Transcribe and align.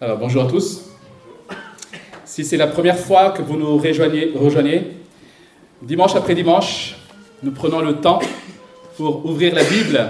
Alors, 0.00 0.16
bonjour 0.16 0.44
à 0.44 0.46
tous. 0.46 0.84
Si 2.24 2.44
c'est 2.44 2.56
la 2.56 2.68
première 2.68 2.96
fois 2.96 3.30
que 3.30 3.42
vous 3.42 3.56
nous 3.56 3.78
rejoignez, 3.78 4.30
rejoignez, 4.32 4.92
dimanche 5.82 6.14
après 6.14 6.36
dimanche, 6.36 6.96
nous 7.42 7.50
prenons 7.50 7.80
le 7.80 7.96
temps 7.96 8.20
pour 8.96 9.26
ouvrir 9.26 9.56
la 9.56 9.64
Bible 9.64 10.08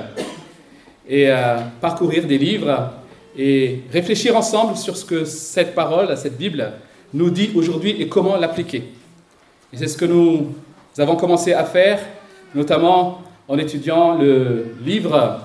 et 1.09 1.31
euh, 1.31 1.57
parcourir 1.81 2.27
des 2.27 2.37
livres 2.37 2.91
et 3.35 3.81
réfléchir 3.91 4.37
ensemble 4.37 4.77
sur 4.77 4.95
ce 4.95 5.07
que 5.07 5.25
cette 5.25 5.75
parole, 5.75 6.15
cette 6.19 6.37
Bible, 6.37 6.71
nous 7.15 7.31
dit 7.31 7.53
aujourd'hui 7.55 7.97
et 7.99 8.09
comment 8.09 8.37
l'appliquer. 8.37 8.93
Et 9.73 9.79
c'est 9.79 9.89
ce 9.89 9.97
que 9.97 10.05
nous 10.05 10.49
avons 10.99 11.17
commencé 11.17 11.55
à 11.55 11.65
faire, 11.65 11.99
notamment 12.55 13.23
en 13.49 13.57
étudiant 13.57 14.19
le 14.19 14.67
livre 14.85 15.41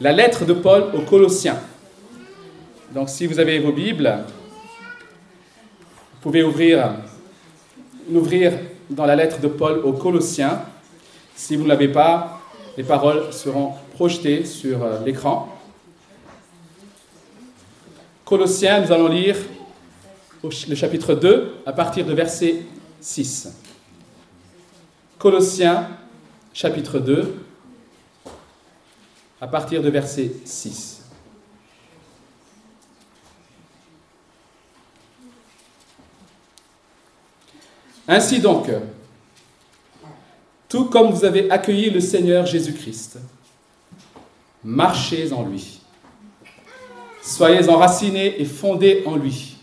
La 0.00 0.12
lettre 0.12 0.46
de 0.46 0.54
Paul 0.54 0.84
aux 0.94 1.02
Colossiens. 1.02 1.60
Donc 2.92 3.08
si 3.08 3.26
vous 3.26 3.38
avez 3.38 3.58
vos 3.58 3.72
Bibles, 3.72 4.18
vous 6.12 6.20
pouvez 6.20 6.42
ouvrir, 6.42 6.92
l'ouvrir 8.10 8.52
dans 8.90 9.06
la 9.06 9.16
lettre 9.16 9.40
de 9.40 9.48
Paul 9.48 9.78
aux 9.78 9.94
Colossiens. 9.94 10.60
Si 11.34 11.56
vous 11.56 11.64
ne 11.64 11.68
l'avez 11.68 11.88
pas, 11.88 12.42
les 12.76 12.84
paroles 12.84 13.32
seront 13.32 13.72
projetées 13.94 14.44
sur 14.44 14.82
euh, 14.82 15.02
l'écran. 15.06 15.58
Colossiens, 18.26 18.82
nous 18.82 18.92
allons 18.92 19.08
lire 19.08 19.36
le 20.42 20.74
chapitre 20.74 21.14
2 21.14 21.62
à 21.64 21.72
partir 21.72 22.04
de 22.04 22.12
verset 22.12 22.62
6. 23.00 23.48
Colossiens, 25.18 25.88
chapitre 26.52 26.98
2, 26.98 27.36
à 29.40 29.46
partir 29.46 29.82
de 29.82 29.88
verset 29.88 30.30
6. 30.44 30.91
Ainsi 38.12 38.40
donc, 38.40 38.66
tout 40.68 40.84
comme 40.84 41.12
vous 41.12 41.24
avez 41.24 41.50
accueilli 41.50 41.88
le 41.88 42.00
Seigneur 42.00 42.44
Jésus-Christ, 42.44 43.18
marchez 44.62 45.32
en 45.32 45.44
lui. 45.44 45.80
Soyez 47.22 47.70
enracinés 47.70 48.38
et 48.38 48.44
fondés 48.44 49.02
en 49.06 49.16
lui, 49.16 49.56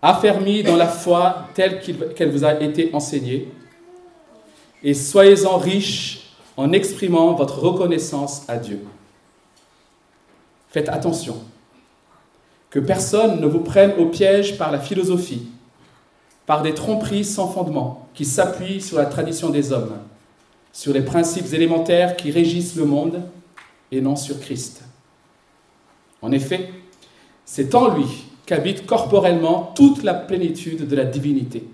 affermis 0.00 0.62
dans 0.62 0.76
la 0.76 0.88
foi 0.88 1.48
telle 1.52 1.82
qu'elle 2.14 2.30
vous 2.30 2.46
a 2.46 2.62
été 2.62 2.88
enseignée, 2.94 3.52
et 4.82 4.94
soyez-en 4.94 5.58
riches 5.58 6.30
en 6.56 6.72
exprimant 6.72 7.34
votre 7.34 7.58
reconnaissance 7.58 8.44
à 8.48 8.56
Dieu. 8.56 8.80
Faites 10.70 10.88
attention, 10.88 11.36
que 12.70 12.78
personne 12.78 13.38
ne 13.38 13.46
vous 13.46 13.60
prenne 13.60 13.92
au 13.98 14.06
piège 14.06 14.56
par 14.56 14.72
la 14.72 14.78
philosophie 14.78 15.48
par 16.48 16.62
des 16.62 16.72
tromperies 16.72 17.26
sans 17.26 17.46
fondement 17.46 18.08
qui 18.14 18.24
s'appuient 18.24 18.80
sur 18.80 18.96
la 18.96 19.04
tradition 19.04 19.50
des 19.50 19.70
hommes, 19.70 19.98
sur 20.72 20.94
les 20.94 21.02
principes 21.02 21.52
élémentaires 21.52 22.16
qui 22.16 22.30
régissent 22.30 22.74
le 22.74 22.86
monde 22.86 23.22
et 23.92 24.00
non 24.00 24.16
sur 24.16 24.40
Christ. 24.40 24.82
En 26.22 26.32
effet, 26.32 26.70
c'est 27.44 27.74
en 27.74 27.94
lui 27.94 28.24
qu'habite 28.46 28.86
corporellement 28.86 29.74
toute 29.76 30.02
la 30.02 30.14
plénitude 30.14 30.88
de 30.88 30.96
la 30.96 31.04
divinité. 31.04 31.68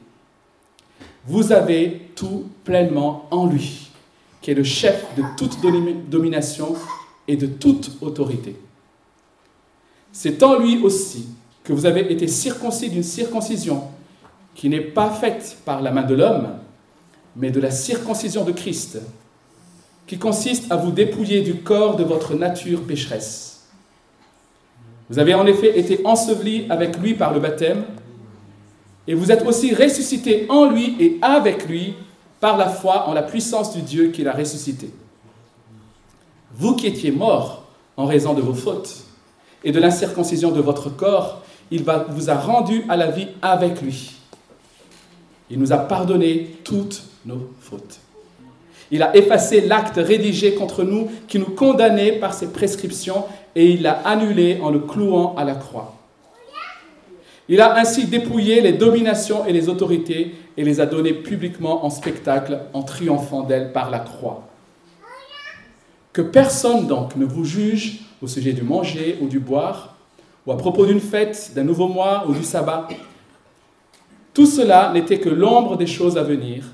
Vous 1.25 1.52
avez 1.52 2.11
tout 2.17 2.47
pleinement 2.64 3.28
en 3.30 3.47
lui, 3.47 3.92
qui 4.42 4.50
est 4.50 4.55
le 4.55 4.64
chef 4.64 5.06
de 5.17 5.22
toute 5.39 5.56
domination 6.11 6.75
et 7.28 7.36
de 7.36 7.47
toute 7.47 7.92
autorité. 8.00 8.56
C'est 10.11 10.42
en 10.42 10.58
lui 10.58 10.78
aussi 10.83 11.28
que 11.62 11.72
vous 11.72 11.86
avez 11.86 12.12
été 12.12 12.27
circoncis 12.27 12.91
d'une 12.91 13.05
circoncision 13.05 13.93
qui 14.55 14.69
n'est 14.69 14.80
pas 14.80 15.10
faite 15.10 15.58
par 15.64 15.83
la 15.83 15.91
main 15.91 16.02
de 16.02 16.14
l'homme, 16.14 16.48
mais 17.36 17.51
de 17.51 17.61
la 17.61 17.70
circoncision 17.70 18.45
de 18.45 18.52
Christ, 18.52 19.01
qui 20.06 20.18
consiste 20.18 20.70
à 20.70 20.77
vous 20.77 20.92
dépouiller 20.92 21.42
du 21.42 21.56
corps 21.56 21.96
de 21.96 22.05
votre 22.05 22.34
nature 22.34 22.83
pécheresse. 22.83 23.67
Vous 25.11 25.18
avez 25.18 25.34
en 25.34 25.46
effet 25.46 25.78
été 25.78 26.01
ensevelis 26.05 26.67
avec 26.70 26.98
lui 26.98 27.14
par 27.14 27.33
le 27.33 27.40
baptême, 27.40 27.84
et 29.06 29.14
vous 29.14 29.30
êtes 29.30 29.45
aussi 29.45 29.74
ressuscités 29.74 30.46
en 30.48 30.70
lui 30.70 30.96
et 30.98 31.18
avec 31.20 31.68
lui 31.68 31.95
par 32.40 32.57
la 32.57 32.68
foi 32.68 33.08
en 33.08 33.12
la 33.12 33.23
puissance 33.23 33.74
du 33.74 33.83
Dieu 33.83 34.08
qui 34.08 34.23
l'a 34.23 34.33
ressuscité. 34.33 34.90
Vous 36.55 36.74
qui 36.74 36.86
étiez 36.86 37.11
morts 37.11 37.64
en 37.96 38.07
raison 38.07 38.33
de 38.33 38.40
vos 38.40 38.55
fautes 38.55 39.05
et 39.62 39.73
de 39.73 39.80
l'incirconcision 39.80 40.52
de 40.52 40.61
votre 40.61 40.89
corps, 40.89 41.42
il 41.70 41.84
vous 42.08 42.30
a 42.30 42.34
rendu 42.34 42.84
à 42.89 42.96
la 42.96 43.11
vie 43.11 43.28
avec 43.42 43.83
lui 43.83 44.12
il 45.50 45.58
nous 45.58 45.72
a 45.72 45.78
pardonné 45.78 46.56
toutes 46.64 47.02
nos 47.27 47.50
fautes. 47.60 48.00
Il 48.90 49.02
a 49.02 49.16
effacé 49.16 49.60
l'acte 49.62 49.96
rédigé 49.96 50.55
contre 50.55 50.84
nous 50.84 51.10
qui 51.27 51.38
nous 51.38 51.46
condamnait 51.46 52.12
par 52.12 52.34
ses 52.34 52.52
prescriptions 52.52 53.24
et 53.56 53.70
il 53.70 53.83
l'a 53.83 54.00
annulé 54.04 54.58
en 54.62 54.70
le 54.70 54.80
clouant 54.80 55.34
à 55.36 55.44
la 55.44 55.54
croix. 55.54 55.96
Il 57.48 57.60
a 57.60 57.77
ainsi 57.77 58.06
dépouillé 58.06 58.60
les 58.60 58.72
dominations 58.72 59.44
et 59.44 59.52
les 59.52 59.68
autorités 59.68 60.34
et 60.56 60.64
les 60.64 60.80
a 60.80 60.86
données 60.86 61.12
publiquement 61.12 61.84
en 61.84 61.90
spectacle 61.90 62.60
en 62.72 62.83
triomphant 62.83 63.42
d'elles 63.42 63.72
par 63.72 63.90
la 63.90 63.98
croix. 63.98 64.48
Que 66.12 66.22
personne 66.22 66.86
donc 66.86 67.16
ne 67.16 67.24
vous 67.24 67.44
juge 67.44 68.00
au 68.22 68.28
sujet 68.28 68.52
du 68.52 68.62
manger 68.62 69.18
ou 69.20 69.28
du 69.28 69.40
boire, 69.40 69.96
ou 70.46 70.52
à 70.52 70.56
propos 70.56 70.86
d'une 70.86 71.00
fête, 71.00 71.52
d'un 71.54 71.64
nouveau 71.64 71.88
mois 71.88 72.24
ou 72.28 72.34
du 72.34 72.44
sabbat 72.44 72.88
tout 74.34 74.46
cela 74.46 74.90
n'était 74.92 75.20
que 75.20 75.28
l'ombre 75.28 75.77
des 75.77 75.86
choses 75.86 76.18
à 76.18 76.24
venir, 76.24 76.64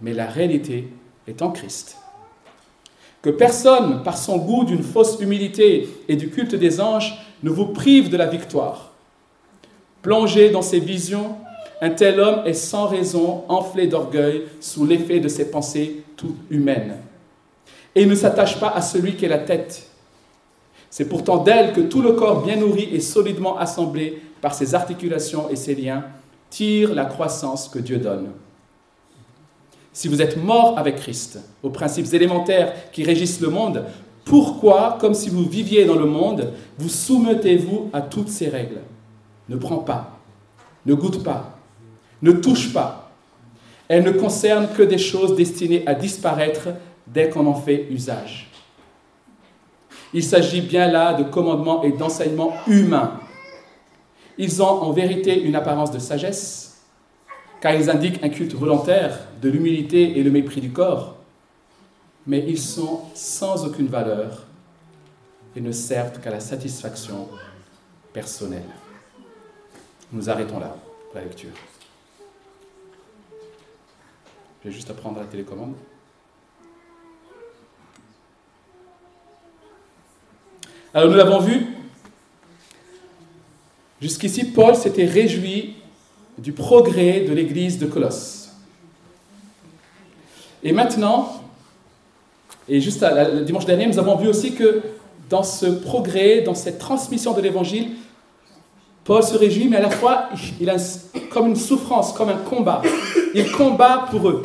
mais 0.00 0.12
la 0.12 0.26
réalité 0.26 0.88
est 1.28 1.42
en 1.42 1.50
Christ. 1.50 1.96
Que 3.22 3.30
personne, 3.30 4.02
par 4.02 4.18
son 4.18 4.38
goût 4.38 4.64
d'une 4.64 4.82
fausse 4.82 5.20
humilité 5.20 5.88
et 6.08 6.16
du 6.16 6.28
culte 6.28 6.56
des 6.56 6.80
anges, 6.80 7.16
ne 7.44 7.50
vous 7.50 7.66
prive 7.66 8.10
de 8.10 8.16
la 8.16 8.26
victoire. 8.26 8.92
Plongé 10.02 10.50
dans 10.50 10.62
ses 10.62 10.80
visions, 10.80 11.36
un 11.80 11.90
tel 11.90 12.18
homme 12.18 12.42
est 12.44 12.52
sans 12.52 12.86
raison 12.86 13.44
enflé 13.48 13.86
d'orgueil 13.86 14.42
sous 14.60 14.84
l'effet 14.84 15.20
de 15.20 15.28
ses 15.28 15.50
pensées 15.50 16.02
toutes 16.16 16.36
humaines. 16.50 16.96
Et 17.94 18.02
il 18.02 18.08
ne 18.08 18.14
s'attache 18.16 18.58
pas 18.58 18.70
à 18.70 18.80
celui 18.80 19.14
qui 19.14 19.24
est 19.24 19.28
la 19.28 19.38
tête. 19.38 19.88
C'est 20.90 21.08
pourtant 21.08 21.38
d'elle 21.38 21.72
que 21.72 21.80
tout 21.80 22.02
le 22.02 22.12
corps 22.12 22.44
bien 22.44 22.56
nourri 22.56 22.88
et 22.92 23.00
solidement 23.00 23.56
assemblé 23.56 24.20
par 24.40 24.54
ses 24.54 24.74
articulations 24.74 25.48
et 25.48 25.56
ses 25.56 25.76
liens 25.76 26.04
tire 26.50 26.94
la 26.94 27.04
croissance 27.04 27.68
que 27.68 27.78
Dieu 27.78 27.98
donne. 27.98 28.28
Si 29.92 30.08
vous 30.08 30.22
êtes 30.22 30.36
mort 30.36 30.78
avec 30.78 30.96
Christ, 30.96 31.40
aux 31.62 31.70
principes 31.70 32.12
élémentaires 32.12 32.90
qui 32.92 33.02
régissent 33.02 33.40
le 33.40 33.48
monde, 33.48 33.84
pourquoi, 34.24 34.98
comme 35.00 35.14
si 35.14 35.28
vous 35.28 35.44
viviez 35.44 35.86
dans 35.86 35.96
le 35.96 36.04
monde, 36.04 36.52
vous 36.78 36.88
soumettez-vous 36.88 37.90
à 37.92 38.02
toutes 38.02 38.28
ces 38.28 38.48
règles? 38.48 38.80
Ne 39.48 39.56
prends 39.56 39.78
pas, 39.78 40.18
ne 40.86 40.94
goûte 40.94 41.24
pas, 41.24 41.58
ne 42.22 42.32
touche 42.32 42.72
pas. 42.72 43.10
Elles 43.88 44.04
ne 44.04 44.10
concernent 44.10 44.68
que 44.68 44.82
des 44.82 44.98
choses 44.98 45.34
destinées 45.34 45.82
à 45.86 45.94
disparaître 45.94 46.68
dès 47.06 47.30
qu'on 47.30 47.46
en 47.46 47.54
fait 47.54 47.86
usage. 47.90 48.50
Il 50.12 50.22
s'agit 50.22 50.60
bien 50.60 50.88
là 50.88 51.14
de 51.14 51.24
commandements 51.24 51.82
et 51.82 51.92
d'enseignements 51.92 52.52
humains 52.66 53.18
ils 54.38 54.62
ont 54.62 54.82
en 54.82 54.92
vérité 54.92 55.42
une 55.42 55.56
apparence 55.56 55.90
de 55.90 55.98
sagesse, 55.98 56.80
car 57.60 57.74
ils 57.74 57.90
indiquent 57.90 58.22
un 58.22 58.28
culte 58.28 58.54
volontaire 58.54 59.18
de 59.42 59.48
l'humilité 59.48 60.18
et 60.18 60.22
le 60.22 60.30
mépris 60.30 60.60
du 60.60 60.70
corps, 60.70 61.16
mais 62.26 62.44
ils 62.46 62.60
sont 62.60 63.02
sans 63.14 63.66
aucune 63.66 63.88
valeur 63.88 64.46
et 65.56 65.60
ne 65.60 65.72
servent 65.72 66.20
qu'à 66.20 66.30
la 66.30 66.40
satisfaction 66.40 67.28
personnelle. 68.12 68.62
Nous 70.12 70.30
arrêtons 70.30 70.60
là 70.60 70.76
la 71.14 71.22
lecture. 71.22 71.50
Je 74.62 74.68
vais 74.68 74.74
juste 74.74 74.90
apprendre 74.90 75.18
la 75.18 75.26
télécommande. 75.26 75.74
Alors 80.94 81.10
nous 81.10 81.16
l'avons 81.16 81.40
vu, 81.40 81.77
Jusqu'ici, 84.00 84.44
Paul 84.44 84.76
s'était 84.76 85.06
réjoui 85.06 85.74
du 86.36 86.52
progrès 86.52 87.20
de 87.20 87.32
l'église 87.32 87.78
de 87.78 87.86
Colosse. 87.86 88.50
Et 90.62 90.72
maintenant, 90.72 91.42
et 92.68 92.80
juste 92.80 93.02
le 93.02 93.42
dimanche 93.42 93.66
dernier, 93.66 93.86
nous 93.86 93.98
avons 93.98 94.16
vu 94.16 94.28
aussi 94.28 94.54
que 94.54 94.82
dans 95.28 95.42
ce 95.42 95.66
progrès, 95.66 96.42
dans 96.42 96.54
cette 96.54 96.78
transmission 96.78 97.32
de 97.32 97.40
l'évangile, 97.40 97.92
Paul 99.04 99.22
se 99.22 99.36
réjouit, 99.36 99.68
mais 99.68 99.78
à 99.78 99.82
la 99.82 99.90
fois, 99.90 100.28
il 100.60 100.68
a 100.68 100.76
comme 101.30 101.48
une 101.48 101.56
souffrance, 101.56 102.12
comme 102.12 102.28
un 102.28 102.36
combat. 102.36 102.82
Il 103.34 103.50
combat 103.52 104.06
pour 104.10 104.28
eux. 104.28 104.42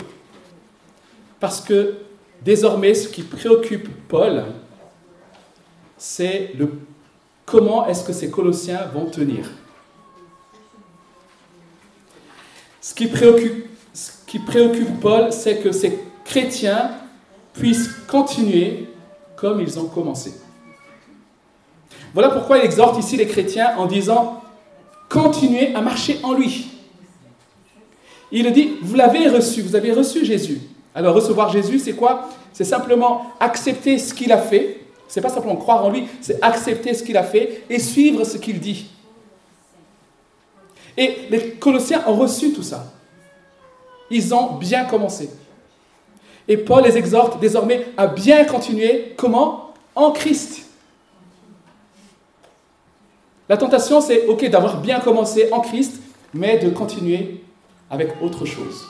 Parce 1.40 1.60
que 1.60 1.96
désormais, 2.42 2.94
ce 2.94 3.10
qui 3.10 3.24
préoccupe 3.24 3.90
Paul, 4.08 4.46
c'est 5.98 6.52
le 6.58 6.70
comment 7.46 7.88
est-ce 7.88 8.04
que 8.04 8.14
ces 8.14 8.30
Colossiens 8.30 8.88
vont 8.94 9.06
tenir 9.06 9.50
ce 12.84 12.94
qui, 12.94 13.08
préoccupe, 14.40 15.00
Paul, 15.00 15.32
c'est 15.32 15.60
que 15.60 15.72
ces 15.72 16.00
chrétiens 16.26 16.92
puissent 17.54 17.90
continuer 18.08 18.90
comme 19.38 19.62
ils 19.62 19.80
ont 19.80 19.86
commencé. 19.86 20.34
Voilà 22.14 22.30
pourquoi 22.30 22.58
il 22.58 22.66
exhorte 22.66 23.00
ici 23.00 23.16
les 23.16 23.26
chrétiens 23.26 23.78
en 23.78 23.86
disant 23.86 24.44
continuez 25.10 25.74
à 25.74 25.82
marcher 25.82 26.20
en 26.24 26.34
lui. 26.34 26.68
Il 28.32 28.52
dit 28.52 28.74
vous 28.82 28.96
l'avez 28.96 29.30
reçu, 29.30 29.62
vous 29.62 29.76
avez 29.76 29.94
reçu 29.94 30.26
Jésus. 30.26 30.60
Alors 30.94 31.16
recevoir 31.16 31.50
Jésus, 31.52 31.80
c'est 31.80 31.94
quoi? 31.94 32.30
C'est 32.52 32.66
simplement 32.66 33.32
accepter 33.40 33.98
ce 33.98 34.14
qu'il 34.14 34.32
a 34.32 34.38
fait. 34.38 34.83
C'est 35.14 35.22
pas 35.22 35.30
simplement 35.30 35.58
croire 35.58 35.86
en 35.86 35.92
lui, 35.92 36.08
c'est 36.22 36.44
accepter 36.44 36.92
ce 36.96 37.04
qu'il 37.04 37.16
a 37.18 37.24
fait 37.24 37.66
et 37.70 37.78
suivre 37.78 38.24
ce 38.24 38.40
qu'il 38.40 38.60
dit. 38.60 38.88
Et 40.98 41.28
les 41.30 41.52
Colossiens 41.52 42.04
ont 42.08 42.16
reçu 42.16 42.52
tout 42.52 42.64
ça. 42.64 42.92
Ils 44.10 44.34
ont 44.34 44.54
bien 44.54 44.86
commencé. 44.86 45.30
Et 46.48 46.58
Paul 46.58 46.84
les 46.84 46.98
exhorte 46.98 47.40
désormais 47.40 47.86
à 47.96 48.08
bien 48.08 48.44
continuer. 48.46 49.14
Comment? 49.16 49.76
En 49.94 50.10
Christ. 50.10 50.66
La 53.48 53.58
tentation, 53.58 54.02
c'est, 54.02 54.26
ok, 54.26 54.50
d'avoir 54.50 54.82
bien 54.82 55.00
commencé 55.00 55.50
en 55.52 55.60
Christ, 55.60 56.02
mais 56.34 56.58
de 56.58 56.72
continuer 56.72 57.44
avec 57.92 58.20
autre 58.20 58.46
chose 58.46 58.84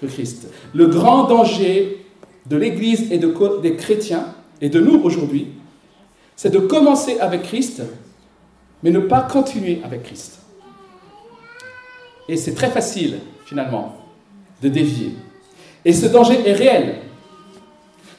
que 0.00 0.06
Christ. 0.06 0.46
Le 0.72 0.86
grand 0.86 1.24
danger 1.24 2.06
de 2.46 2.56
l'Église 2.56 3.10
et 3.10 3.18
de, 3.18 3.60
des 3.60 3.74
chrétiens, 3.74 4.36
et 4.60 4.68
de 4.68 4.80
nous 4.80 5.00
aujourd'hui, 5.02 5.48
c'est 6.36 6.50
de 6.50 6.58
commencer 6.58 7.18
avec 7.20 7.42
Christ, 7.42 7.82
mais 8.82 8.90
ne 8.90 9.00
pas 9.00 9.22
continuer 9.22 9.80
avec 9.84 10.04
Christ. 10.04 10.38
Et 12.28 12.36
c'est 12.36 12.54
très 12.54 12.70
facile, 12.70 13.18
finalement, 13.44 13.96
de 14.62 14.68
dévier. 14.68 15.14
Et 15.84 15.92
ce 15.92 16.06
danger 16.06 16.48
est 16.48 16.52
réel. 16.52 16.98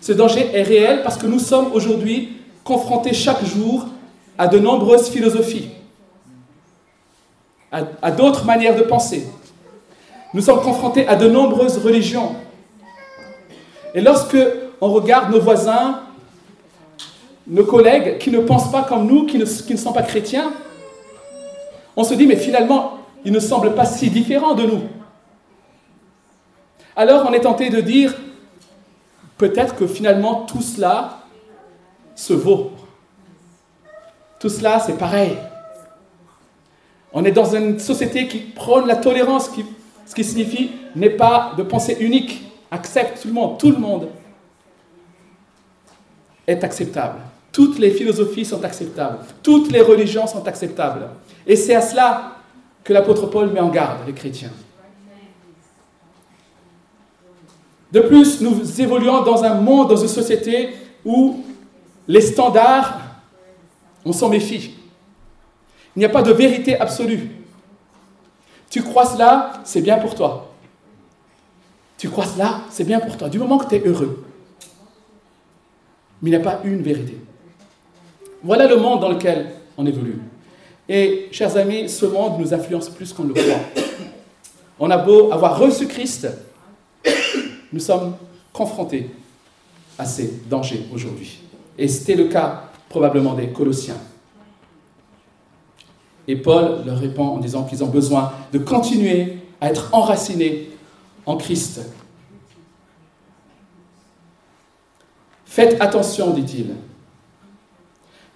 Ce 0.01 0.11
danger 0.11 0.49
est 0.53 0.63
réel 0.63 1.01
parce 1.03 1.17
que 1.17 1.27
nous 1.27 1.39
sommes 1.39 1.71
aujourd'hui 1.73 2.37
confrontés 2.63 3.13
chaque 3.13 3.43
jour 3.45 3.87
à 4.37 4.47
de 4.47 4.59
nombreuses 4.59 5.09
philosophies, 5.09 5.69
à, 7.71 8.11
d'autres 8.11 8.45
manières 8.45 8.75
de 8.75 8.81
penser. 8.81 9.27
Nous 10.33 10.41
sommes 10.41 10.61
confrontés 10.61 11.07
à 11.07 11.15
de 11.15 11.27
nombreuses 11.27 11.77
religions. 11.77 12.35
Et 13.93 14.01
lorsque 14.01 14.37
on 14.79 14.91
regarde 14.91 15.31
nos 15.31 15.39
voisins, 15.39 16.01
nos 17.47 17.65
collègues 17.65 18.17
qui 18.17 18.29
ne 18.29 18.39
pensent 18.39 18.71
pas 18.71 18.83
comme 18.83 19.07
nous, 19.07 19.25
qui 19.25 19.37
ne, 19.37 19.45
sont 19.45 19.93
pas 19.93 20.03
chrétiens, 20.03 20.53
on 21.95 22.03
se 22.03 22.13
dit, 22.13 22.25
mais 22.25 22.35
finalement, 22.35 22.99
ils 23.25 23.31
ne 23.31 23.39
semblent 23.39 23.75
pas 23.75 23.85
si 23.85 24.09
différents 24.09 24.55
de 24.55 24.63
nous. 24.63 24.81
Alors 26.95 27.25
on 27.29 27.33
est 27.33 27.41
tenté 27.41 27.69
de 27.69 27.81
dire, 27.81 28.13
peut-être 29.37 29.75
que 29.75 29.87
finalement 29.87 30.45
tout 30.45 30.61
cela 30.61 31.19
se 32.15 32.33
vaut. 32.33 32.71
Tout 34.39 34.49
cela, 34.49 34.79
c'est 34.79 34.97
pareil. 34.97 35.37
On 37.13 37.23
est 37.25 37.31
dans 37.31 37.55
une 37.55 37.79
société 37.79 38.27
qui 38.27 38.39
prône 38.39 38.87
la 38.87 38.95
tolérance, 38.95 39.49
qui, 39.49 39.65
ce 40.05 40.15
qui 40.15 40.23
signifie 40.23 40.71
n'est 40.95 41.11
pas 41.11 41.53
de 41.57 41.63
pensée 41.63 41.97
unique, 41.99 42.43
accepte 42.71 43.21
tout 43.21 43.27
le 43.27 43.33
monde, 43.33 43.59
tout 43.59 43.69
le 43.69 43.77
monde 43.77 44.07
est 46.47 46.63
acceptable. 46.63 47.19
Toutes 47.51 47.79
les 47.79 47.91
philosophies 47.91 48.45
sont 48.45 48.63
acceptables, 48.63 49.19
toutes 49.43 49.71
les 49.71 49.81
religions 49.81 50.27
sont 50.27 50.47
acceptables. 50.47 51.07
Et 51.45 51.55
c'est 51.55 51.75
à 51.75 51.81
cela 51.81 52.37
que 52.83 52.93
l'apôtre 52.93 53.27
Paul 53.27 53.49
met 53.49 53.59
en 53.59 53.69
garde 53.69 53.99
les 54.07 54.13
chrétiens. 54.13 54.51
De 57.91 57.99
plus, 57.99 58.39
nous 58.39 58.81
évoluons 58.81 59.21
dans 59.23 59.43
un 59.43 59.55
monde, 59.55 59.89
dans 59.89 59.97
une 59.97 60.07
société 60.07 60.69
où 61.03 61.43
les 62.07 62.21
standards, 62.21 62.99
on 64.05 64.13
s'en 64.13 64.29
méfie. 64.29 64.75
Il 65.95 65.99
n'y 65.99 66.05
a 66.05 66.09
pas 66.09 66.21
de 66.21 66.31
vérité 66.31 66.79
absolue. 66.79 67.29
Tu 68.69 68.81
crois 68.81 69.05
cela, 69.05 69.53
c'est 69.65 69.81
bien 69.81 69.97
pour 69.97 70.15
toi. 70.15 70.53
Tu 71.97 72.09
crois 72.09 72.25
cela, 72.25 72.61
c'est 72.69 72.85
bien 72.85 73.01
pour 73.01 73.17
toi, 73.17 73.27
du 73.27 73.37
moment 73.37 73.57
que 73.57 73.67
tu 73.67 73.75
es 73.75 73.85
heureux. 73.85 74.25
Mais 76.21 76.29
il 76.29 76.33
n'y 76.33 76.37
a 76.37 76.43
pas 76.43 76.61
une 76.63 76.81
vérité. 76.81 77.17
Voilà 78.43 78.67
le 78.67 78.77
monde 78.77 79.01
dans 79.01 79.09
lequel 79.09 79.47
on 79.77 79.85
évolue. 79.85 80.19
Et, 80.89 81.29
chers 81.31 81.55
amis, 81.57 81.89
ce 81.89 82.05
monde 82.05 82.39
nous 82.39 82.53
influence 82.53 82.89
plus 82.89 83.13
qu'on 83.13 83.23
le 83.23 83.33
croit. 83.33 83.83
On 84.79 84.89
a 84.89 84.97
beau 84.97 85.31
avoir 85.31 85.59
reçu 85.59 85.87
Christ, 85.87 86.27
nous 87.71 87.79
sommes 87.79 88.15
confrontés 88.51 89.09
à 89.97 90.05
ces 90.05 90.41
dangers 90.49 90.85
aujourd'hui. 90.93 91.39
Et 91.77 91.87
c'était 91.87 92.15
le 92.15 92.25
cas 92.25 92.63
probablement 92.89 93.33
des 93.33 93.49
Colossiens. 93.49 93.97
Et 96.27 96.35
Paul 96.35 96.83
leur 96.85 96.97
répond 96.97 97.25
en 97.25 97.37
disant 97.37 97.63
qu'ils 97.63 97.83
ont 97.83 97.89
besoin 97.89 98.33
de 98.51 98.57
continuer 98.57 99.37
à 99.59 99.69
être 99.69 99.89
enracinés 99.93 100.69
en 101.25 101.37
Christ. 101.37 101.81
Faites 105.51 105.81
attention, 105.81 106.29
dit-il, 106.29 106.75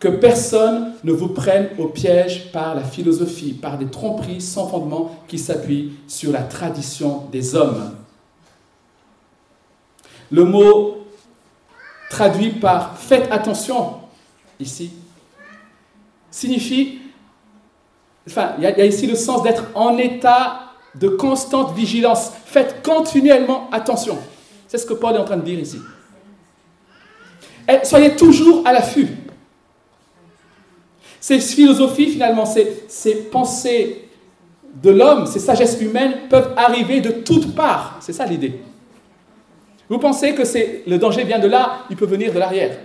que 0.02 0.10
personne 0.10 0.96
ne 1.06 1.14
vous 1.14 1.30
prenne 1.30 1.70
au 1.80 1.86
piège 1.86 2.52
par 2.52 2.76
la 2.76 2.84
philosophie, 2.84 3.54
par 3.54 3.78
des 3.78 3.86
tromperies 3.86 4.42
sans 4.42 4.68
fondement 4.68 5.16
qui 5.30 5.40
s'appuient 5.40 5.94
sur 6.10 6.34
la 6.34 6.42
tradition 6.42 7.24
des 7.32 7.56
hommes. 7.56 7.96
Le 10.30 10.44
mot 10.44 11.06
traduit 12.10 12.50
par 12.50 12.98
faites 12.98 13.32
attention 13.32 13.94
ici 14.60 14.92
signifie, 16.30 17.00
enfin, 18.28 18.56
il 18.58 18.64
y, 18.66 18.68
a 18.68 18.86
ici 18.86 19.08
le 19.08 19.16
sens 19.16 19.42
d'être 19.42 19.64
en 19.74 19.98
état 19.98 20.64
de 20.96 21.08
constante 21.08 21.74
vigilance. 21.76 22.34
Faites 22.44 22.84
continuellement 22.84 23.70
attention. 23.72 24.18
C'est 24.68 24.80
ce 24.80 24.86
que 24.86 24.96
Paul 24.96 25.16
est 25.16 25.20
en 25.20 25.24
train 25.24 25.38
de 25.38 25.44
dire 25.44 25.58
ici. 25.58 25.80
Soyez 27.84 28.16
toujours 28.16 28.66
à 28.66 28.74
l'affût. 28.74 29.08
Ces 31.20 31.40
philosophies, 31.40 32.12
finalement, 32.12 32.46
ces, 32.46 33.16
pensées 33.32 34.10
de 34.84 34.92
l'homme, 34.92 35.26
ces 35.26 35.40
sagesses 35.40 35.82
humaines 35.82 36.14
peuvent 36.30 36.54
arriver 36.56 37.02
de 37.02 37.10
toutes 37.10 37.56
parts. 37.56 37.98
C'est 38.00 38.14
ça 38.14 38.26
l'idée. 38.26 38.60
Vous 39.90 39.98
pensez 39.98 40.36
que 40.36 40.44
le 40.88 40.98
danger 40.98 41.24
vient 41.24 41.40
de 41.40 41.48
là, 41.48 41.80
il 41.90 41.96
peut 41.96 42.06
venir 42.06 42.32
de 42.32 42.38
l'arrière. 42.40 42.78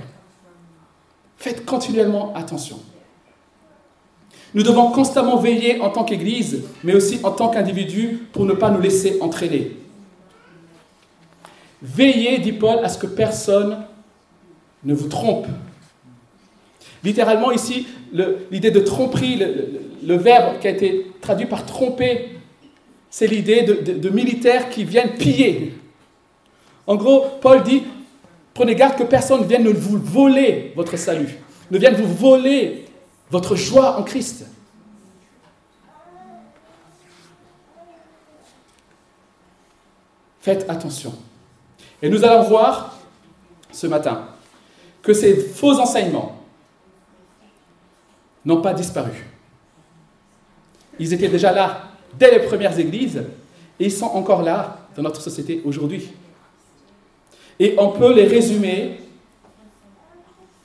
Faites 1.36 1.66
continuellement 1.66 2.32
attention. 2.34 2.78
Nous 4.54 4.62
devons 4.62 4.90
constamment 4.90 5.36
veiller 5.36 5.80
en 5.80 5.90
tant 5.90 6.04
qu'Église, 6.04 6.64
mais 6.82 6.94
aussi 6.94 7.20
en 7.22 7.30
tant 7.30 7.48
qu'individu, 7.48 8.26
pour 8.32 8.46
ne 8.46 8.52
pas 8.52 8.70
nous 8.70 8.80
laisser 8.80 9.18
entraîner. 9.20 9.76
Veillez, 11.82 12.38
dit 12.38 12.52
Paul, 12.52 12.78
à 12.82 12.88
ce 12.88 12.98
que 12.98 13.06
personne 13.06 13.84
ne 14.84 14.94
vous 14.94 15.08
trompe. 15.08 15.46
Littéralement, 17.02 17.50
ici, 17.50 17.86
l'idée 18.50 18.70
de 18.70 18.80
tromperie, 18.80 19.42
le, 20.02 20.16
verbe 20.16 20.58
qui 20.60 20.68
a 20.68 20.70
été 20.70 21.06
traduit 21.20 21.46
par 21.46 21.64
tromper, 21.66 22.30
c'est 23.08 23.26
l'idée 23.26 23.62
de 23.62 24.08
militaires 24.10 24.68
qui 24.68 24.84
viennent 24.84 25.14
piller. 25.14 25.74
En 26.86 26.96
gros, 26.96 27.24
Paul 27.40 27.62
dit, 27.62 27.84
prenez 28.52 28.74
garde 28.74 28.96
que 28.96 29.04
personne 29.04 29.42
ne 29.42 29.46
vienne 29.46 29.68
vous 29.68 29.98
voler 29.98 30.72
votre 30.76 30.96
salut, 30.96 31.38
ne 31.70 31.78
vienne 31.78 31.94
vous 31.94 32.12
voler 32.12 32.84
votre 33.30 33.54
joie 33.54 33.98
en 33.98 34.02
Christ. 34.02 34.46
Faites 40.40 40.64
attention. 40.68 41.14
Et 42.02 42.08
nous 42.08 42.24
allons 42.24 42.48
voir 42.48 42.98
ce 43.70 43.86
matin 43.86 44.26
que 45.02 45.12
ces 45.12 45.34
faux 45.36 45.78
enseignements 45.78 46.36
n'ont 48.44 48.60
pas 48.60 48.74
disparu. 48.74 49.26
Ils 50.98 51.12
étaient 51.12 51.28
déjà 51.28 51.52
là 51.52 51.88
dès 52.18 52.30
les 52.30 52.46
premières 52.46 52.78
églises 52.78 53.22
et 53.78 53.84
ils 53.86 53.92
sont 53.92 54.06
encore 54.06 54.42
là 54.42 54.78
dans 54.96 55.02
notre 55.02 55.20
société 55.20 55.62
aujourd'hui. 55.64 56.10
Et 57.58 57.74
on 57.78 57.90
peut 57.90 58.12
les 58.14 58.26
résumer, 58.26 59.00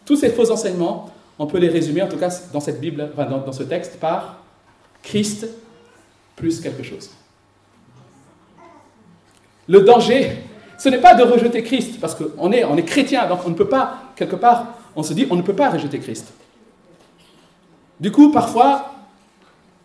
tous 0.06 0.16
ces 0.16 0.30
faux 0.30 0.50
enseignements, 0.52 1.12
on 1.38 1.48
peut 1.48 1.58
les 1.58 1.68
résumer, 1.68 2.02
en 2.02 2.08
tout 2.08 2.18
cas 2.18 2.30
dans 2.54 2.60
cette 2.62 2.80
Bible, 2.80 3.12
dans, 3.18 3.52
ce 3.52 3.64
texte, 3.64 4.00
par 4.00 4.42
Christ 5.04 5.48
plus 6.36 6.60
quelque 6.62 6.84
chose. 6.84 7.12
Le 9.68 9.82
danger, 9.82 10.38
ce 10.78 10.90
n'est 10.90 11.00
pas 11.00 11.16
de 11.16 11.24
rejeter 11.24 11.64
Christ, 11.64 12.00
parce 12.00 12.16
qu'on 12.16 12.52
est, 12.52 12.64
on 12.64 12.78
est 12.78 12.84
chrétien, 12.86 13.28
donc 13.28 13.40
on 13.46 13.50
ne 13.50 13.56
peut 13.56 13.70
pas, 13.70 14.12
quelque 14.16 14.36
part, 14.36 14.68
on 14.96 15.04
se 15.04 15.14
dit, 15.14 15.28
on 15.30 15.36
ne 15.36 15.42
peut 15.42 15.56
pas 15.56 15.70
rejeter 15.70 16.00
Christ. 16.00 16.34
Du 18.00 18.12
coup, 18.12 18.32
parfois, 18.32 18.94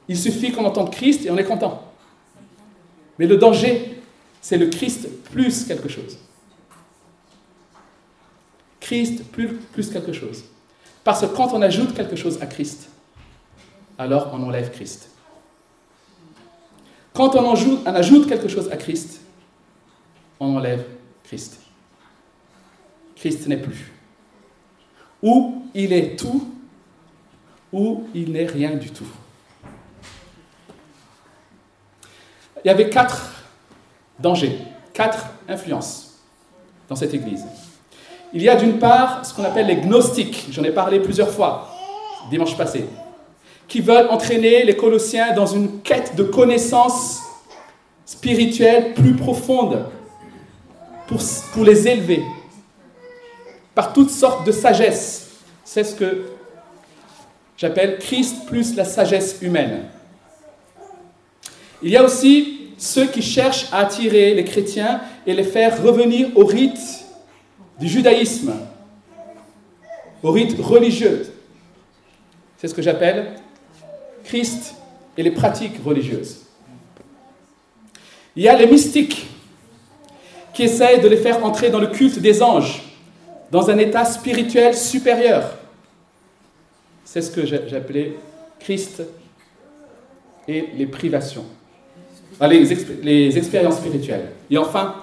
il 0.09 0.19
suffit 0.19 0.51
qu'on 0.51 0.65
entende 0.65 0.91
Christ 0.91 1.25
et 1.25 1.31
on 1.31 1.39
est 1.39 1.45
content. 1.45 1.85
Mais 3.19 3.27
le 3.27 3.37
danger, 3.37 4.01
c'est 4.41 4.59
le 4.59 4.67
Christ 4.67 5.09
plus 5.31 5.65
quelque 5.65 5.89
chose. 5.89 6.19
Christ 8.81 9.25
plus, 9.31 9.91
quelque 9.93 10.13
chose. 10.13 10.45
Parce 11.05 11.21
que 11.21 11.27
quand 11.27 11.53
on 11.53 11.63
ajoute 11.63 11.95
quelque 11.95 12.17
chose 12.17 12.39
à 12.43 12.47
Christ, 12.47 12.89
alors 13.99 14.31
on 14.33 14.43
enlève 14.43 14.71
Christ. 14.73 15.11
Quand 17.13 17.37
on 17.37 17.55
ajoute 17.87 18.29
quelque 18.29 18.49
chose 18.49 18.69
à 18.73 18.77
Christ, 18.77 19.20
on 20.41 20.57
enlève 20.57 20.85
Christ. 21.25 21.61
Christ 23.15 23.47
n'est 23.47 23.59
plus. 23.59 23.93
Ou 25.23 25.63
il 25.75 25.93
est 25.93 26.19
tout, 26.19 26.49
ou 27.73 28.05
il 28.15 28.33
n'est 28.33 28.47
rien 28.47 28.75
du 28.75 28.91
tout. 28.91 29.07
Il 32.65 32.69
y 32.69 32.71
avait 32.71 32.89
quatre 32.89 33.45
dangers, 34.19 34.59
quatre 34.93 35.27
influences 35.49 36.19
dans 36.89 36.97
cette 36.97 37.15
Église. 37.15 37.45
Il 38.33 38.43
y 38.43 38.49
a 38.49 38.57
d'une 38.57 38.79
part 38.79 39.25
ce 39.25 39.35
qu'on 39.35 39.45
appelle 39.45 39.67
les 39.67 39.77
gnostiques, 39.77 40.49
j'en 40.51 40.65
ai 40.65 40.73
parlé 40.73 41.01
plusieurs 41.01 41.31
fois 41.31 41.69
dimanche 42.31 42.57
passé, 42.57 42.87
qui 43.67 43.81
veulent 43.81 44.09
entraîner 44.11 44.65
les 44.65 44.77
Colossiens 44.77 45.33
dans 45.33 45.47
une 45.47 45.81
quête 45.81 46.17
de 46.17 46.23
connaissances 46.23 47.23
spirituelles 48.05 48.95
plus 48.95 49.15
profondes 49.15 49.87
pour, 51.53 51.65
les 51.65 51.89
élever 51.89 52.23
par 53.75 53.93
toutes 53.93 54.11
sortes 54.11 54.47
de 54.47 54.53
sagesse. 54.53 55.31
C'est 55.65 55.83
ce 55.83 55.95
que 55.95 56.23
j'appelle 57.57 57.99
Christ 57.99 58.47
plus 58.47 58.77
la 58.77 58.85
sagesse 58.85 59.39
humaine. 59.43 59.85
Il 61.83 61.91
y 61.91 61.97
a 61.97 62.05
aussi 62.05 62.69
ceux 62.79 63.07
qui 63.07 63.23
cherchent 63.23 63.67
à 63.73 63.79
attirer 63.79 64.35
les 64.35 64.45
chrétiens 64.45 65.01
et 65.27 65.35
les 65.35 65.45
faire 65.45 65.83
revenir 65.83 66.29
au 66.37 66.45
rite 66.45 66.79
du 67.79 67.89
judaïsme, 67.89 68.55
au 70.23 70.31
rite 70.31 70.57
religieux. 70.61 71.27
C'est 72.59 72.69
ce 72.69 72.75
que 72.75 72.83
j'appelle 72.83 73.35
Christ 74.25 74.75
et 75.17 75.23
les 75.23 75.31
pratiques 75.31 75.83
religieuses. 75.85 76.43
Il 78.37 78.45
y 78.45 78.49
a 78.49 78.57
les 78.57 78.67
mystiques 78.67 79.30
qui 80.61 80.67
essayent 80.67 81.01
de 81.01 81.09
les 81.09 81.17
faire 81.17 81.43
entrer 81.43 81.71
dans 81.71 81.79
le 81.79 81.87
culte 81.87 82.19
des 82.19 82.43
anges, 82.43 82.83
dans 83.51 83.71
un 83.71 83.79
état 83.79 84.05
spirituel 84.05 84.77
supérieur. 84.77 85.55
C'est 87.03 87.23
ce 87.23 87.31
que 87.31 87.47
j'appelais 87.47 88.17
Christ 88.59 89.03
et 90.47 90.67
les 90.77 90.85
privations, 90.85 91.47
les, 92.43 92.63
les 93.03 93.39
expériences 93.39 93.79
spirituelles. 93.79 94.33
Et 94.51 94.59
enfin, 94.59 94.97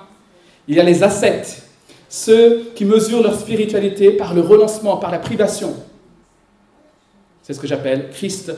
il 0.68 0.76
y 0.76 0.80
a 0.80 0.84
les 0.84 1.02
ascètes 1.02 1.64
ceux 2.08 2.72
qui 2.76 2.86
mesurent 2.86 3.24
leur 3.24 3.40
spiritualité 3.40 4.12
par 4.12 4.36
le 4.36 4.42
renoncement, 4.42 4.98
par 4.98 5.10
la 5.10 5.18
privation. 5.18 5.76
C'est 7.42 7.56
ce 7.56 7.60
que 7.60 7.66
j'appelle 7.66 8.12
Christ 8.12 8.52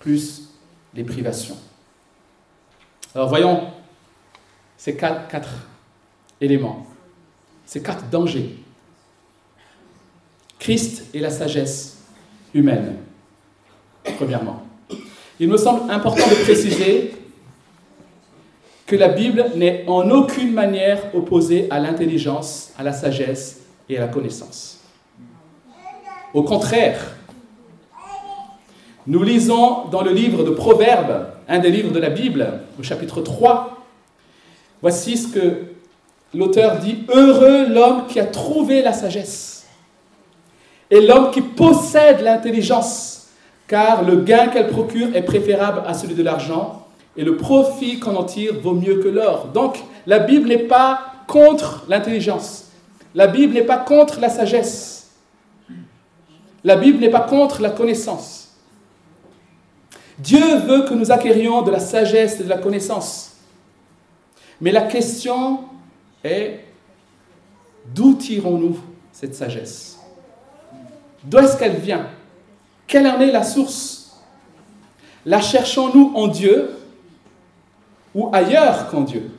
plus 0.00 0.48
les 0.92 1.04
privations. 1.04 1.56
Alors 3.14 3.28
voyons 3.28 3.68
ces 4.76 4.96
quatre 4.96 5.68
éléments, 6.42 6.86
ces 7.64 7.82
quatre 7.82 8.10
dangers. 8.10 8.56
Christ 10.58 11.06
et 11.14 11.20
la 11.20 11.30
sagesse 11.30 11.98
humaine, 12.54 12.96
premièrement. 14.16 14.62
Il 15.40 15.48
me 15.48 15.56
semble 15.56 15.90
important 15.90 16.28
de 16.28 16.44
préciser 16.44 17.14
que 18.86 18.96
la 18.96 19.08
Bible 19.08 19.46
n'est 19.56 19.84
en 19.86 20.10
aucune 20.10 20.52
manière 20.52 21.14
opposée 21.14 21.66
à 21.70 21.80
l'intelligence, 21.80 22.72
à 22.78 22.82
la 22.82 22.92
sagesse 22.92 23.60
et 23.88 23.96
à 23.96 24.00
la 24.02 24.08
connaissance. 24.08 24.80
Au 26.34 26.42
contraire, 26.42 27.16
nous 29.06 29.22
lisons 29.22 29.88
dans 29.88 30.02
le 30.02 30.12
livre 30.12 30.44
de 30.44 30.50
Proverbes, 30.50 31.26
un 31.48 31.58
des 31.58 31.70
livres 31.70 31.90
de 31.90 31.98
la 31.98 32.10
Bible, 32.10 32.60
au 32.78 32.82
chapitre 32.82 33.20
3, 33.20 33.84
voici 34.80 35.16
ce 35.16 35.28
que 35.28 35.71
l'auteur 36.34 36.78
dit, 36.78 37.04
Heureux 37.08 37.66
l'homme 37.68 38.06
qui 38.08 38.20
a 38.20 38.26
trouvé 38.26 38.82
la 38.82 38.92
sagesse 38.92 39.66
et 40.90 41.00
l'homme 41.00 41.30
qui 41.30 41.40
possède 41.40 42.20
l'intelligence, 42.20 43.28
car 43.66 44.02
le 44.02 44.16
gain 44.16 44.48
qu'elle 44.48 44.68
procure 44.68 45.14
est 45.16 45.22
préférable 45.22 45.82
à 45.86 45.94
celui 45.94 46.14
de 46.14 46.22
l'argent 46.22 46.86
et 47.16 47.24
le 47.24 47.36
profit 47.36 47.98
qu'on 47.98 48.16
en 48.16 48.24
tire 48.24 48.60
vaut 48.60 48.74
mieux 48.74 48.96
que 48.96 49.08
l'or. 49.08 49.48
Donc, 49.54 49.82
la 50.06 50.18
Bible 50.18 50.48
n'est 50.48 50.58
pas 50.58 51.00
contre 51.26 51.84
l'intelligence. 51.88 52.70
La 53.14 53.26
Bible 53.26 53.54
n'est 53.54 53.62
pas 53.62 53.78
contre 53.78 54.20
la 54.20 54.28
sagesse. 54.28 55.10
La 56.64 56.76
Bible 56.76 57.00
n'est 57.00 57.10
pas 57.10 57.20
contre 57.20 57.60
la 57.60 57.70
connaissance. 57.70 58.50
Dieu 60.18 60.56
veut 60.66 60.84
que 60.84 60.94
nous 60.94 61.10
acquérions 61.10 61.62
de 61.62 61.70
la 61.70 61.80
sagesse 61.80 62.40
et 62.40 62.44
de 62.44 62.48
la 62.48 62.58
connaissance. 62.58 63.36
Mais 64.60 64.70
la 64.70 64.82
question 64.82 65.60
est, 66.24 66.60
d'où 67.94 68.14
tirons-nous 68.14 68.78
cette 69.12 69.34
sagesse? 69.34 69.98
D'où 71.24 71.38
est-ce 71.38 71.56
qu'elle 71.56 71.76
vient? 71.76 72.06
Quelle 72.86 73.06
en 73.06 73.20
est 73.20 73.32
la 73.32 73.42
source? 73.42 74.20
La 75.24 75.40
cherchons-nous 75.40 76.12
en 76.14 76.28
Dieu 76.28 76.70
ou 78.14 78.28
ailleurs 78.32 78.88
qu'en 78.88 79.02
Dieu? 79.02 79.30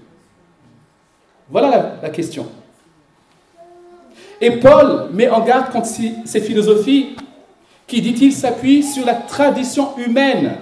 Voilà 1.50 1.98
la, 2.02 2.10
question. 2.10 2.48
Et 4.40 4.60
Paul 4.60 5.10
met 5.12 5.30
en 5.30 5.42
garde 5.42 5.72
contre 5.72 5.88
ces 5.88 6.42
philosophies 6.42 7.16
qui, 7.86 8.02
dit-il, 8.02 8.32
s'appuient 8.34 8.84
sur 8.84 9.06
la 9.06 9.14
tradition 9.14 9.96
humaine. 9.98 10.58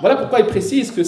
Voilà 0.00 0.16
pourquoi 0.16 0.40
il 0.40 0.46
précise 0.46 0.90
que 0.90 1.02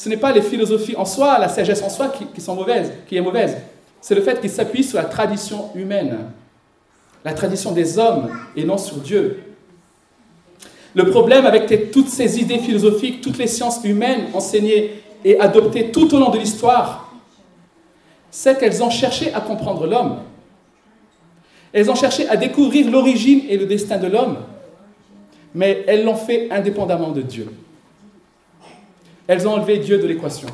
ce 0.00 0.08
n'est 0.08 0.16
pas 0.16 0.32
les 0.32 0.40
philosophies 0.40 0.96
en 0.96 1.04
soi, 1.04 1.38
la 1.38 1.50
sagesse 1.50 1.82
en 1.82 1.90
soi 1.90 2.10
qui, 2.34 2.40
sont 2.40 2.54
mauvaises, 2.54 2.90
qui 3.06 3.18
est 3.18 3.20
mauvaise. 3.20 3.58
C'est 4.00 4.14
le 4.14 4.22
fait 4.22 4.40
qu'il 4.40 4.48
s'appuie 4.48 4.82
sur 4.82 4.96
la 4.96 5.04
tradition 5.04 5.68
humaine, 5.74 6.20
la 7.22 7.34
tradition 7.34 7.72
des 7.72 7.98
hommes 7.98 8.30
et 8.56 8.64
non 8.64 8.78
sur 8.78 8.96
Dieu. 8.96 9.42
Le 10.94 11.10
problème 11.10 11.44
avec 11.44 11.90
toutes 11.90 12.08
ces 12.08 12.40
idées 12.40 12.60
philosophiques, 12.60 13.20
toutes 13.20 13.36
les 13.36 13.46
sciences 13.46 13.84
humaines 13.84 14.28
enseignées 14.32 15.02
et 15.22 15.38
adoptées 15.38 15.90
tout 15.90 16.14
au 16.14 16.18
long 16.18 16.30
de 16.30 16.38
l'histoire, 16.38 17.12
c'est 18.30 18.58
qu'elles 18.58 18.82
ont 18.82 18.88
cherché 18.88 19.34
à 19.34 19.42
comprendre 19.42 19.86
l'homme. 19.86 20.20
Elles 21.74 21.90
ont 21.90 21.94
cherché 21.94 22.26
à 22.26 22.38
découvrir 22.38 22.90
l'origine 22.90 23.42
et 23.50 23.58
le 23.58 23.66
destin 23.66 23.98
de 23.98 24.06
l'homme, 24.06 24.38
mais 25.54 25.84
elles 25.86 26.04
l'ont 26.06 26.16
fait 26.16 26.50
indépendamment 26.50 27.10
de 27.10 27.20
Dieu. 27.20 27.48
Elles 29.30 29.46
ont 29.46 29.52
enlevé 29.52 29.78
Dieu 29.78 29.96
de 29.96 30.08
l'équation. 30.08 30.48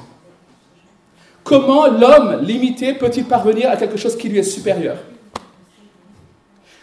Comment 1.43 1.87
l'homme 1.87 2.43
limité 2.43 2.93
peut-il 2.93 3.25
parvenir 3.25 3.71
à 3.71 3.77
quelque 3.79 3.97
chose 3.97 4.19
qui 4.19 4.29
lui 4.29 4.37
est 4.37 4.43
supérieur? 4.43 4.99
Vous 5.33 5.41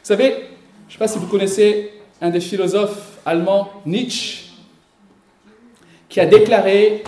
savez, 0.01 0.31
je 0.31 0.87
ne 0.87 0.91
sais 0.93 0.97
pas 0.97 1.07
si 1.07 1.19
vous 1.19 1.27
connaissez 1.27 1.93
un 2.19 2.31
des 2.31 2.39
philosophes 2.39 3.19
allemands, 3.23 3.69
Nietzsche, 3.85 4.53
qui 6.09 6.19
a 6.19 6.25
déclaré 6.25 7.03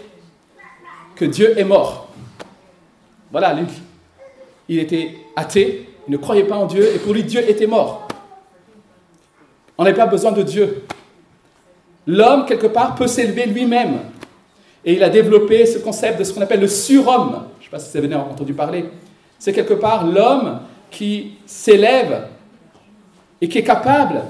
que 1.15 1.25
Dieu 1.25 1.57
est 1.57 1.63
mort. 1.63 2.09
Voilà, 3.31 3.55
lui. 3.55 3.65
Il 4.69 4.77
était 4.77 5.15
athée, 5.35 5.89
il 6.07 6.11
ne 6.11 6.17
croyait 6.17 6.43
pas 6.43 6.57
en 6.57 6.67
Dieu, 6.67 6.93
et 6.93 6.99
pour 6.99 7.15
lui, 7.15 7.23
Dieu 7.23 7.41
était 7.49 7.65
mort. 7.65 8.07
On 9.79 9.83
n'avait 9.83 9.97
pas 9.97 10.05
besoin 10.05 10.31
de 10.31 10.43
Dieu. 10.43 10.83
L'homme, 12.05 12.45
quelque 12.45 12.67
part, 12.67 12.93
peut 12.93 13.07
s'élever 13.07 13.47
lui-même. 13.47 14.11
Et 14.85 14.93
il 14.93 15.03
a 15.03 15.09
développé 15.09 15.65
ce 15.65 15.79
concept 15.79 16.19
de 16.19 16.23
ce 16.23 16.31
qu'on 16.31 16.41
appelle 16.41 16.61
le 16.61 16.67
surhomme. 16.67 17.45
Je 17.59 17.61
ne 17.61 17.63
sais 17.65 17.71
pas 17.71 17.79
si 17.79 17.97
vous 17.97 18.05
avez 18.05 18.15
entendu 18.15 18.53
parler. 18.53 18.85
C'est 19.39 19.51
quelque 19.51 19.73
part 19.73 20.05
l'homme 20.05 20.59
qui 20.91 21.33
s'élève 21.45 22.27
et 23.41 23.49
qui 23.49 23.57
est 23.57 23.63
capable 23.63 24.21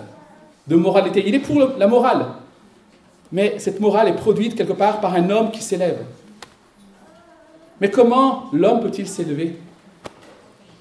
de 0.66 0.76
moralité. 0.78 1.24
Il 1.28 1.36
est 1.36 1.40
pour 1.40 1.60
la 1.78 1.88
morale. 1.88 2.26
Mais 3.32 3.60
cette 3.60 3.80
morale 3.82 4.08
est 4.08 4.16
produite 4.16 4.56
quelque 4.56 4.74
part 4.74 5.02
par 5.02 5.14
un 5.14 5.30
homme 5.30 5.52
qui 5.52 5.62
s'élève. 5.62 6.00
Mais 7.82 7.92
comment 7.92 8.46
l'homme 8.54 8.80
peut-il 8.80 9.08
s'élever 9.08 9.58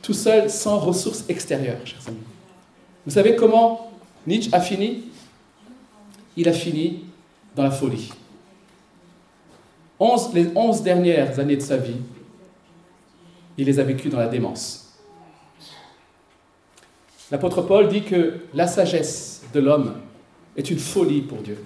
tout 0.01 0.13
seul, 0.13 0.49
sans 0.51 0.79
ressources 0.79 1.25
extérieures, 1.29 1.79
chers 1.85 2.07
amis? 2.07 2.19
Vous 3.05 3.13
savez 3.13 3.35
comment 3.35 3.91
Nietzsche 4.27 4.51
a 4.53 4.61
fini? 4.61 5.05
Il 6.37 6.49
a 6.49 6.53
fini 6.53 7.05
dans 7.57 7.65
la 7.65 7.71
folie. 7.71 8.13
Les 10.35 10.49
onze 10.55 10.83
dernières 10.83 11.39
années 11.39 11.57
de 11.57 11.63
sa 11.63 11.77
vie, 11.77 11.97
il 13.57 13.67
les 13.67 13.79
a 13.79 13.85
vécues 13.85 14.09
dans 14.09 14.19
la 14.19 14.27
démence. 14.27 14.93
L'apôtre 17.31 17.63
Paul 17.63 17.89
dit 17.89 18.03
que 18.03 18.41
la 18.53 18.67
sagesse 18.67 19.43
de 19.53 19.61
l'homme 19.61 19.95
est 20.57 20.71
une 20.71 20.79
folie 20.79 21.23
pour 21.23 21.39
Dieu. 21.39 21.59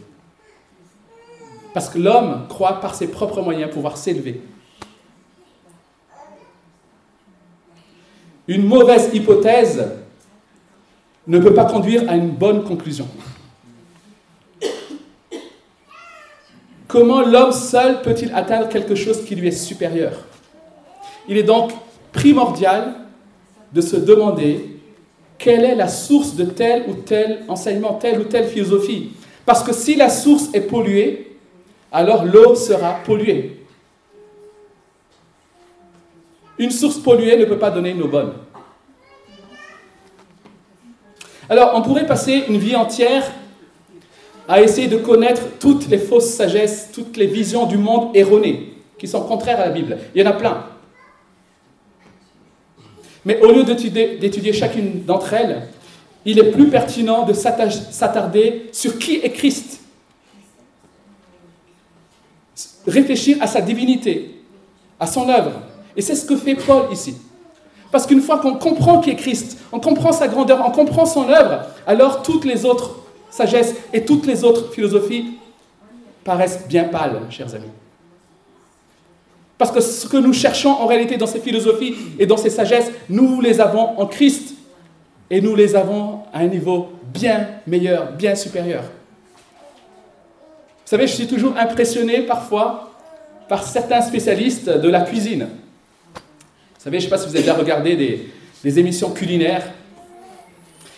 Parce 1.74 1.88
que 1.88 1.98
l'homme 1.98 2.46
croit 2.48 2.80
par 2.80 2.94
ses 2.94 3.08
propres 3.08 3.42
moyens 3.42 3.70
pouvoir 3.70 3.96
s'élever. 3.96 4.40
Une 8.46 8.66
mauvaise 8.66 9.10
hypothèse 9.12 9.90
ne 11.26 11.38
peut 11.38 11.52
pas 11.52 11.66
conduire 11.66 12.08
à 12.08 12.16
une 12.16 12.30
bonne 12.30 12.64
conclusion. 12.64 13.06
Comment 16.88 17.20
l'homme 17.20 17.52
seul 17.52 18.00
peut-il 18.00 18.32
atteindre 18.34 18.68
quelque 18.70 18.94
chose 18.94 19.22
qui 19.24 19.34
lui 19.34 19.48
est 19.48 19.52
supérieur? 19.52 20.12
Il 21.28 21.36
est 21.36 21.42
donc 21.42 21.70
primordial 22.12 22.94
de 23.72 23.82
se 23.82 23.96
demander 23.96 24.80
quelle 25.36 25.64
est 25.64 25.74
la 25.74 25.88
source 25.88 26.34
de 26.34 26.46
tel 26.46 26.84
ou 26.88 26.94
tel 26.94 27.44
enseignement, 27.46 27.92
telle 27.92 28.18
ou 28.18 28.24
telle 28.24 28.48
philosophie. 28.48 29.10
Parce 29.44 29.62
que 29.62 29.74
si 29.74 29.96
la 29.96 30.08
source 30.08 30.48
est 30.54 30.62
polluée, 30.62 31.36
alors 31.92 32.24
l'eau 32.24 32.54
sera 32.54 32.94
polluée. 33.04 33.62
Une 36.58 36.70
source 36.70 36.98
polluée 36.98 37.36
ne 37.36 37.44
peut 37.44 37.58
pas 37.58 37.70
donner 37.70 37.90
une 37.90 38.02
eau 38.02 38.08
bonne. 38.08 38.32
Alors, 41.50 41.72
on 41.74 41.82
pourrait 41.82 42.06
passer 42.06 42.44
une 42.48 42.58
vie 42.58 42.76
entière 42.76 43.30
à 44.48 44.62
essayer 44.62 44.88
de 44.88 44.96
connaître 44.96 45.42
toutes 45.60 45.88
les 45.88 45.98
fausses 45.98 46.30
sagesses, 46.30 46.88
toutes 46.92 47.18
les 47.18 47.26
visions 47.26 47.66
du 47.66 47.76
monde 47.76 48.16
erronées, 48.16 48.72
qui 48.98 49.06
sont 49.06 49.20
contraires 49.20 49.60
à 49.60 49.66
la 49.66 49.70
Bible. 49.70 49.98
Il 50.14 50.22
y 50.22 50.26
en 50.26 50.30
a 50.30 50.32
plein. 50.32 50.64
Mais 53.26 53.38
au 53.42 53.52
lieu 53.52 53.62
d'étudier 53.62 54.52
chacune 54.54 55.04
d'entre 55.04 55.34
elles, 55.34 55.68
il 56.24 56.38
est 56.38 56.50
plus 56.50 56.68
pertinent 56.68 57.26
de 57.26 57.34
s'attarder 57.34 58.70
sur 58.72 58.98
qui 58.98 59.16
est 59.16 59.30
Christ. 59.30 59.82
Réfléchir 62.86 63.36
à 63.40 63.46
sa 63.46 63.60
divinité, 63.60 64.42
à 64.98 65.06
son 65.06 65.28
œuvre. 65.28 65.52
Et 65.94 66.00
c'est 66.00 66.14
ce 66.14 66.24
que 66.24 66.36
fait 66.36 66.54
Paul 66.54 66.84
ici. 66.90 67.16
Parce 67.90 68.06
qu'une 68.06 68.22
fois 68.22 68.38
qu'on 68.38 68.54
comprend 68.54 69.00
qui 69.00 69.10
est 69.10 69.16
Christ, 69.16 69.58
on 69.72 69.80
comprend 69.80 70.12
sa 70.12 70.28
grandeur, 70.28 70.62
on 70.66 70.70
comprend 70.70 71.04
son 71.04 71.28
œuvre, 71.28 71.66
alors 71.86 72.22
toutes 72.22 72.46
les 72.46 72.64
autres 72.64 72.96
sagesses 73.30 73.74
et 73.92 74.04
toutes 74.04 74.26
les 74.26 74.44
autres 74.44 74.72
philosophies 74.72 75.38
paraissent 76.24 76.66
bien 76.68 76.84
pâles, 76.84 77.20
chers 77.30 77.54
amis. 77.54 77.70
Parce 79.56 79.72
que 79.72 79.80
ce 79.80 80.06
que 80.06 80.16
nous 80.16 80.32
cherchons 80.32 80.70
en 80.70 80.86
réalité 80.86 81.16
dans 81.16 81.26
ces 81.26 81.40
philosophies 81.40 81.94
et 82.18 82.26
dans 82.26 82.36
ces 82.36 82.50
sagesses, 82.50 82.90
nous 83.08 83.40
les 83.40 83.60
avons 83.60 83.98
en 83.98 84.06
Christ. 84.06 84.54
Et 85.30 85.40
nous 85.40 85.54
les 85.54 85.74
avons 85.74 86.20
à 86.32 86.38
un 86.38 86.46
niveau 86.46 86.88
bien 87.12 87.48
meilleur, 87.66 88.12
bien 88.12 88.34
supérieur. 88.34 88.82
Vous 88.82 90.96
savez, 90.96 91.06
je 91.06 91.12
suis 91.12 91.26
toujours 91.26 91.54
impressionné 91.58 92.22
parfois 92.22 92.92
par 93.48 93.62
certains 93.62 94.00
spécialistes 94.00 94.70
de 94.70 94.88
la 94.88 95.02
cuisine. 95.02 95.48
Vous 96.14 96.84
savez, 96.84 97.00
je 97.00 97.06
ne 97.06 97.10
sais 97.10 97.10
pas 97.10 97.18
si 97.18 97.28
vous 97.28 97.34
avez 97.34 97.40
déjà 97.40 97.54
regardé 97.54 97.96
des, 97.96 98.30
des 98.62 98.78
émissions 98.78 99.10
culinaires. 99.10 99.64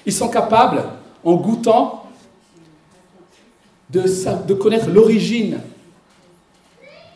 Ils 0.06 0.12
sont 0.12 0.28
capables, 0.28 0.82
en 1.24 1.34
goûtant, 1.34 1.99
de, 3.92 4.54
connaître 4.54 4.88
l'origine 4.88 5.58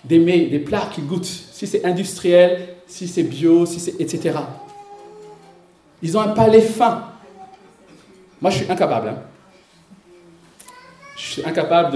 des 0.04 0.18
des 0.18 0.58
plats 0.58 0.88
qu'ils 0.92 1.06
goûtent, 1.06 1.24
si 1.24 1.66
c'est 1.66 1.84
industriel, 1.84 2.74
si 2.86 3.08
c'est 3.08 3.22
bio, 3.22 3.64
si 3.66 3.80
c'est 3.80 4.00
etc. 4.00 4.38
Ils 6.02 6.16
ont 6.16 6.20
un 6.20 6.28
palais 6.28 6.60
fin. 6.60 7.04
Moi, 8.40 8.50
je 8.50 8.58
suis 8.58 8.70
incapable. 8.70 9.08
Hein. 9.08 9.18
Je 11.16 11.22
suis 11.22 11.44
incapable 11.44 11.92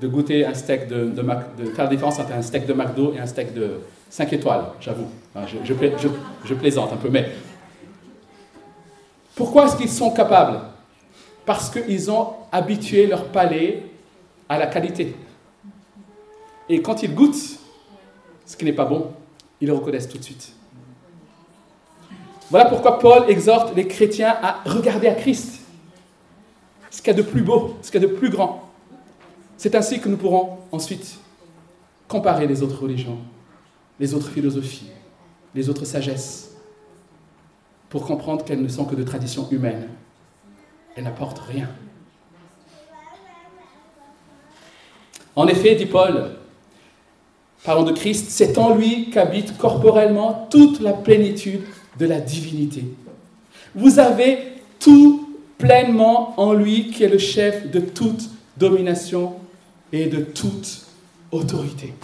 de, 0.00 0.08
goûter 0.08 0.44
un 0.44 0.54
steak 0.54 0.88
de, 0.88 1.12
faire 1.74 1.84
la 1.84 1.90
différence 1.90 2.18
entre 2.18 2.32
un 2.32 2.42
steak 2.42 2.66
de 2.66 2.72
McDo 2.72 3.14
et 3.14 3.20
un 3.20 3.26
steak 3.26 3.54
de 3.54 3.80
5 4.10 4.32
étoiles, 4.32 4.64
j'avoue. 4.80 5.06
Je, 5.64 6.54
plaisante 6.54 6.92
un 6.92 6.96
peu, 6.96 7.10
mais 7.10 7.30
pourquoi 9.36 9.66
est-ce 9.66 9.76
qu'ils 9.76 9.90
sont 9.90 10.10
capables? 10.10 10.58
Parce 11.46 11.70
qu'ils 11.70 12.10
ont 12.10 12.30
habitué 12.50 13.06
leur 13.06 13.26
palais 13.26 13.84
à 14.48 14.58
la 14.58 14.66
qualité. 14.66 15.14
Et 16.68 16.82
quand 16.82 17.02
ils 17.02 17.14
goûtent 17.14 17.58
ce 18.46 18.56
qui 18.56 18.64
n'est 18.64 18.72
pas 18.72 18.84
bon, 18.84 19.12
ils 19.60 19.68
le 19.68 19.74
reconnaissent 19.74 20.08
tout 20.08 20.18
de 20.18 20.24
suite. 20.24 20.52
Voilà 22.50 22.66
pourquoi 22.66 22.98
Paul 22.98 23.28
exhorte 23.28 23.74
les 23.76 23.86
chrétiens 23.86 24.34
à 24.42 24.62
regarder 24.64 25.08
à 25.08 25.14
Christ, 25.14 25.60
ce 26.90 27.02
qu'il 27.02 27.08
y 27.08 27.10
a 27.10 27.22
de 27.22 27.28
plus 27.28 27.42
beau, 27.42 27.76
ce 27.82 27.90
qu'il 27.90 28.00
y 28.00 28.04
a 28.04 28.08
de 28.08 28.14
plus 28.14 28.30
grand. 28.30 28.70
C'est 29.58 29.74
ainsi 29.74 30.00
que 30.00 30.08
nous 30.08 30.16
pourrons 30.16 30.58
ensuite 30.72 31.18
comparer 32.06 32.46
les 32.46 32.62
autres 32.62 32.80
religions, 32.80 33.18
les 34.00 34.14
autres 34.14 34.30
philosophies, 34.30 34.90
les 35.54 35.68
autres 35.68 35.84
sagesses, 35.84 36.56
pour 37.90 38.06
comprendre 38.06 38.44
qu'elles 38.44 38.62
ne 38.62 38.68
sont 38.68 38.84
que 38.84 38.94
de 38.94 39.02
traditions 39.02 39.48
humaines. 39.50 39.88
Elles 40.96 41.04
n'apportent 41.04 41.40
rien. 41.40 41.68
En 45.38 45.46
effet, 45.46 45.76
dit 45.76 45.86
Paul, 45.86 46.32
parlons 47.62 47.84
de 47.84 47.92
Christ, 47.92 48.26
c'est 48.28 48.58
en 48.58 48.74
lui 48.74 49.08
qu'habite 49.10 49.56
corporellement 49.56 50.48
toute 50.50 50.80
la 50.80 50.92
plénitude 50.92 51.60
de 51.96 52.06
la 52.06 52.18
divinité. 52.18 52.82
Vous 53.72 54.00
avez 54.00 54.38
tout 54.80 55.32
pleinement 55.56 56.34
en 56.40 56.54
lui 56.54 56.90
qui 56.90 57.04
est 57.04 57.08
le 57.08 57.18
chef 57.18 57.70
de 57.70 57.78
toute 57.78 58.28
domination 58.56 59.34
et 59.92 60.06
de 60.06 60.22
toute 60.22 60.86
autorité. 61.30 61.94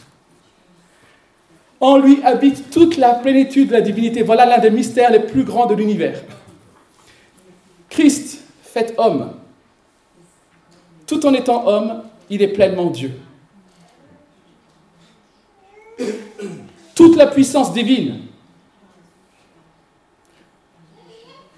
En 1.81 1.99
lui 1.99 2.23
habite 2.23 2.70
toute 2.70 2.97
la 2.99 3.14
plénitude 3.14 3.66
de 3.66 3.73
la 3.73 3.81
divinité. 3.81 4.23
Voilà 4.23 4.47
l'un 4.47 4.59
des 4.59 4.70
mystères 4.70 5.11
les 5.11 5.18
plus 5.18 5.42
grands 5.42 5.66
de 5.66 5.75
l'univers. 5.75 6.23
Christ, 7.90 8.44
fait 8.62 8.94
homme, 8.97 9.33
tout 11.09 11.27
en 11.27 11.35
étant 11.35 11.66
homme, 11.66 12.05
il 12.31 12.40
est 12.40 12.49
pleinement 12.49 12.90
Dieu. 12.90 13.11
toute 16.94 17.13
la 17.24 17.30
puissance 17.30 17.72
divine, 17.72 18.20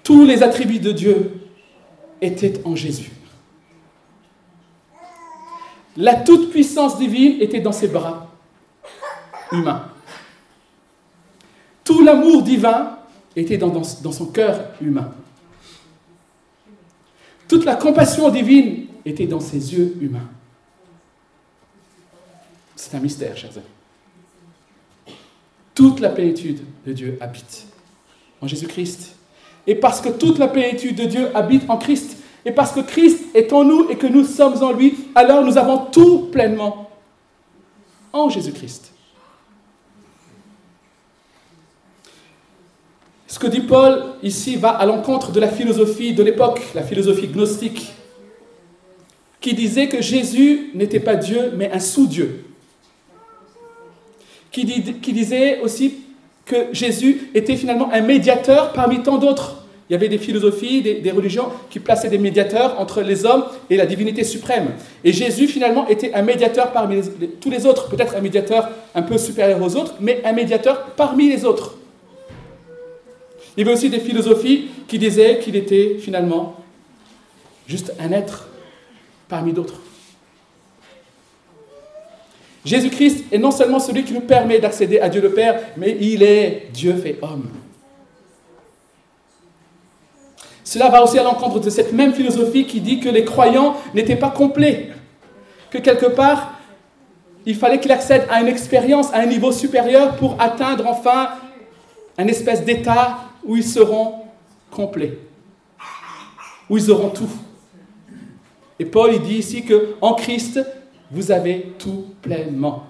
tous 0.01 0.23
les 0.25 0.41
attributs 0.41 0.79
de 0.79 0.93
Dieu 0.93 1.41
étaient 2.21 2.61
en 2.63 2.75
Jésus. 2.75 3.11
La 5.97 6.15
toute-puissance 6.15 6.97
divine 6.97 7.41
était 7.41 7.59
dans 7.59 7.73
ses 7.73 7.89
bras 7.89 8.31
humains. 9.51 9.91
Tout 11.83 12.01
l'amour 12.01 12.43
divin 12.43 12.99
était 13.35 13.57
dans, 13.57 13.69
dans, 13.69 14.11
son 14.11 14.27
cœur 14.27 14.71
humain. 14.79 15.13
Toute 17.47 17.65
la 17.65 17.75
compassion 17.75 18.29
divine 18.29 18.87
était 19.03 19.27
dans 19.27 19.39
ses 19.41 19.73
yeux 19.73 19.97
humains. 19.99 20.29
C'est 22.75 22.95
un 22.95 22.99
mystère, 22.99 23.35
chers 23.35 23.57
amis 23.57 23.76
toute 25.77 25.99
la 25.99 26.09
plénitude 26.09 26.61
de 26.87 26.91
Dieu 26.91 27.19
habite 27.21 27.67
en 28.41 28.47
Jésus-Christ. 28.47 29.15
Et 29.67 29.75
parce 29.75 30.01
que 30.01 30.09
toute 30.09 30.39
la 30.39 30.47
plénitude 30.47 30.95
de 30.95 31.05
Dieu 31.05 31.29
habite 31.35 31.69
en 31.69 31.77
Christ, 31.77 32.17
et 32.43 32.51
parce 32.51 32.71
que 32.71 32.79
Christ 32.79 33.25
est 33.35 33.53
en 33.53 33.63
nous 33.63 33.87
et 33.91 33.95
que 33.95 34.07
nous 34.07 34.23
sommes 34.23 34.63
en 34.63 34.71
lui, 34.71 34.95
alors 35.13 35.45
nous 35.45 35.55
avons 35.55 35.85
tout 35.91 36.29
pleinement 36.31 36.89
en 38.11 38.27
Jésus-Christ. 38.27 38.91
Ce 43.27 43.37
que 43.37 43.45
dit 43.45 43.61
Paul 43.61 44.15
ici 44.23 44.55
va 44.55 44.69
à 44.69 44.85
l'encontre 44.87 45.31
de 45.31 45.39
la 45.39 45.49
philosophie 45.49 46.15
de 46.15 46.23
l'époque, 46.23 46.59
la 46.73 46.81
philosophie 46.81 47.27
gnostique, 47.27 47.93
qui 49.39 49.53
disait 49.53 49.89
que 49.89 50.01
Jésus 50.01 50.71
n'était 50.73 50.99
pas 50.99 51.15
Dieu, 51.15 51.51
mais 51.55 51.71
un 51.71 51.79
sous-Dieu 51.79 52.46
qui, 54.65 55.13
disait 55.13 55.59
aussi 55.61 55.95
que 56.45 56.67
Jésus 56.71 57.29
était 57.33 57.55
finalement 57.55 57.91
un 57.91 58.01
médiateur 58.01 58.73
parmi 58.73 59.03
tant 59.03 59.17
d'autres. 59.17 59.63
Il 59.89 59.93
y 59.93 59.95
avait 59.95 60.09
des 60.09 60.17
philosophies, 60.17 60.81
des, 60.81 61.11
religions 61.11 61.47
qui 61.69 61.79
plaçaient 61.79 62.09
des 62.09 62.17
médiateurs 62.17 62.79
entre 62.79 63.01
les 63.01 63.25
hommes 63.25 63.45
et 63.69 63.77
la 63.77 63.85
divinité 63.85 64.23
suprême. 64.23 64.71
Et 65.03 65.13
Jésus 65.13 65.47
finalement 65.47 65.87
était 65.87 66.13
un 66.13 66.23
médiateur 66.23 66.73
parmi 66.73 66.99
tous 67.39 67.49
les 67.49 67.65
autres, 67.65 67.89
peut-être 67.89 68.15
un 68.15 68.21
médiateur 68.21 68.69
un 68.95 69.01
peu 69.01 69.17
supérieur 69.17 69.61
aux 69.61 69.75
autres, 69.77 69.95
mais 70.01 70.21
un 70.25 70.33
médiateur 70.33 70.87
parmi 70.97 71.29
les 71.29 71.45
autres. 71.45 71.75
Il 73.55 73.61
y 73.61 73.63
avait 73.63 73.73
aussi 73.73 73.89
des 73.89 73.99
philosophies 73.99 74.67
qui 74.87 74.99
disaient 74.99 75.39
qu'il 75.39 75.55
était 75.55 75.97
finalement 75.99 76.57
juste 77.65 77.93
un 77.99 78.11
être 78.11 78.49
parmi 79.29 79.53
d'autres. 79.53 79.79
Jésus-Christ 82.67 83.23
est 83.31 83.37
non 83.37 83.51
seulement 83.51 83.79
celui 83.79 84.03
qui 84.03 84.13
nous 84.13 84.19
permet 84.19 84.59
d'accéder 84.59 84.99
à 84.99 85.07
Dieu 85.07 85.21
le 85.21 85.31
Père, 85.31 85.57
mais 85.77 85.97
il 86.01 86.21
est 86.21 86.67
Dieu 86.73 86.93
fait 86.97 87.17
homme. 87.21 87.47
Cela 90.65 90.89
va 90.89 91.01
aussi 91.01 91.17
à 91.17 91.23
l'encontre 91.23 91.61
de 91.61 91.69
cette 91.69 91.93
même 91.93 92.13
philosophie 92.13 92.65
qui 92.65 92.81
dit 92.81 92.99
que 92.99 93.07
les 93.07 93.23
croyants 93.23 93.77
n'étaient 93.93 94.17
pas 94.17 94.31
complets, 94.31 94.89
que 95.71 95.77
quelque 95.77 96.07
part, 96.07 96.55
il 97.45 97.55
fallait 97.55 97.79
qu'ils 97.79 97.93
accèdent 97.93 98.27
à 98.29 98.41
une 98.41 98.49
expérience, 98.49 99.13
à 99.13 99.19
un 99.19 99.27
niveau 99.27 99.53
supérieur 99.53 100.17
pour 100.17 100.35
atteindre 100.37 100.87
enfin 100.87 101.29
un 102.17 102.27
espèce 102.27 102.65
d'état 102.65 103.19
où 103.45 103.55
ils 103.55 103.63
seront 103.63 104.15
complets, 104.71 105.17
où 106.69 106.77
ils 106.77 106.91
auront 106.91 107.11
tout. 107.11 107.29
Et 108.77 108.83
Paul 108.83 109.13
il 109.13 109.21
dit 109.21 109.35
ici 109.35 109.63
que 109.63 109.95
en 110.01 110.15
Christ, 110.15 110.59
vous 111.11 111.31
avez 111.31 111.73
tout 111.79 112.05
pleinement. 112.21 112.85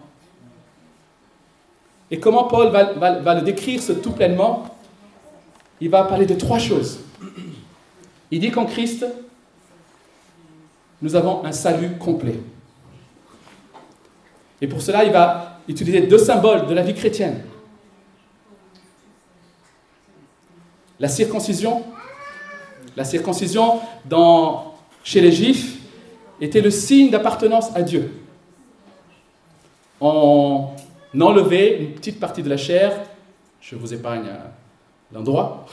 Et 2.09 2.19
comment 2.19 2.45
Paul 2.45 2.69
va, 2.69 3.35
le 3.35 3.41
décrire, 3.41 3.81
ce 3.81 3.91
tout 3.93 4.11
pleinement? 4.11 4.65
Il 5.79 5.89
va 5.89 6.03
parler 6.05 6.25
de 6.25 6.35
trois 6.35 6.59
choses. 6.59 6.99
Il 8.31 8.39
dit 8.39 8.49
qu'en 8.49 8.65
Christ, 8.65 9.05
nous 11.01 11.15
avons 11.15 11.45
un 11.45 11.51
salut 11.51 11.97
complet. 11.97 12.39
Et 14.61 14.67
pour 14.67 14.81
cela, 14.81 15.03
il 15.03 15.11
va 15.11 15.59
utiliser 15.67 16.01
deux 16.01 16.17
symboles 16.17 16.65
de 16.65 16.73
la 16.73 16.81
vie 16.81 16.95
chrétienne. 16.95 17.43
La 20.99 21.07
circoncision. 21.07 21.83
La 22.95 23.03
circoncision 23.03 23.79
dans, 24.05 24.75
chez 25.03 25.21
les 25.21 25.31
Juifs 25.31 25.76
était 26.39 26.61
le 26.61 26.71
signe 26.71 27.09
d'appartenance 27.09 27.75
à 27.75 27.81
Dieu. 27.81 28.11
On 29.99 30.69
enlevait 31.19 31.81
une 31.81 31.93
petite 31.93 32.19
partie 32.19 32.43
de 32.43 32.49
la 32.49 32.57
chair, 32.57 33.01
je 33.61 33.75
vous 33.75 33.93
épargne 33.93 34.27
euh, 34.27 34.37
l'endroit, 35.11 35.65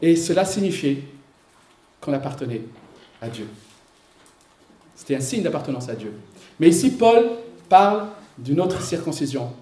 et 0.00 0.16
cela 0.16 0.44
signifiait 0.44 1.02
qu'on 2.00 2.12
appartenait 2.12 2.62
à 3.20 3.28
Dieu. 3.28 3.46
C'était 4.96 5.16
un 5.16 5.20
signe 5.20 5.42
d'appartenance 5.42 5.88
à 5.88 5.94
Dieu. 5.94 6.14
Mais 6.58 6.68
ici, 6.68 6.90
Paul 6.90 7.30
parle 7.68 8.06
d'une 8.38 8.60
autre 8.60 8.80
circoncision. 8.80 9.52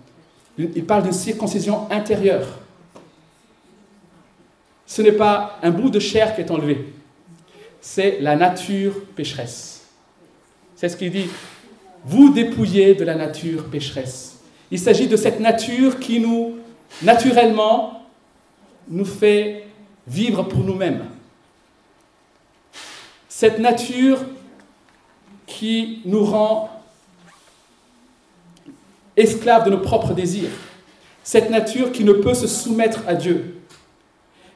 Il 0.58 0.84
parle 0.84 1.04
d'une 1.04 1.12
circoncision 1.12 1.90
intérieure. 1.90 2.46
Ce 4.86 5.00
n'est 5.00 5.12
pas 5.12 5.58
un 5.62 5.70
bout 5.70 5.88
de 5.88 5.98
chair 5.98 6.34
qui 6.34 6.42
est 6.42 6.50
enlevé, 6.50 6.92
c'est 7.82 8.20
la 8.20 8.36
nature 8.36 8.94
pécheresse. 9.16 9.82
C'est 10.76 10.88
ce 10.88 10.96
qu'il 10.96 11.10
dit. 11.10 11.28
Vous 12.04 12.32
dépouillez 12.32 12.94
de 12.94 13.04
la 13.04 13.16
nature 13.16 13.64
pécheresse. 13.64 14.38
Il 14.70 14.78
s'agit 14.78 15.08
de 15.08 15.16
cette 15.16 15.40
nature 15.40 15.98
qui 15.98 16.20
nous, 16.20 16.58
naturellement, 17.02 18.06
nous 18.88 19.04
fait 19.04 19.66
vivre 20.06 20.44
pour 20.44 20.60
nous-mêmes. 20.60 21.04
Cette 23.28 23.58
nature 23.58 24.20
qui 25.46 26.02
nous 26.04 26.24
rend 26.24 26.70
esclaves 29.16 29.64
de 29.64 29.70
nos 29.70 29.80
propres 29.80 30.14
désirs. 30.14 30.50
Cette 31.24 31.50
nature 31.50 31.90
qui 31.90 32.04
ne 32.04 32.12
peut 32.12 32.34
se 32.34 32.46
soumettre 32.46 33.00
à 33.08 33.14
Dieu. 33.14 33.60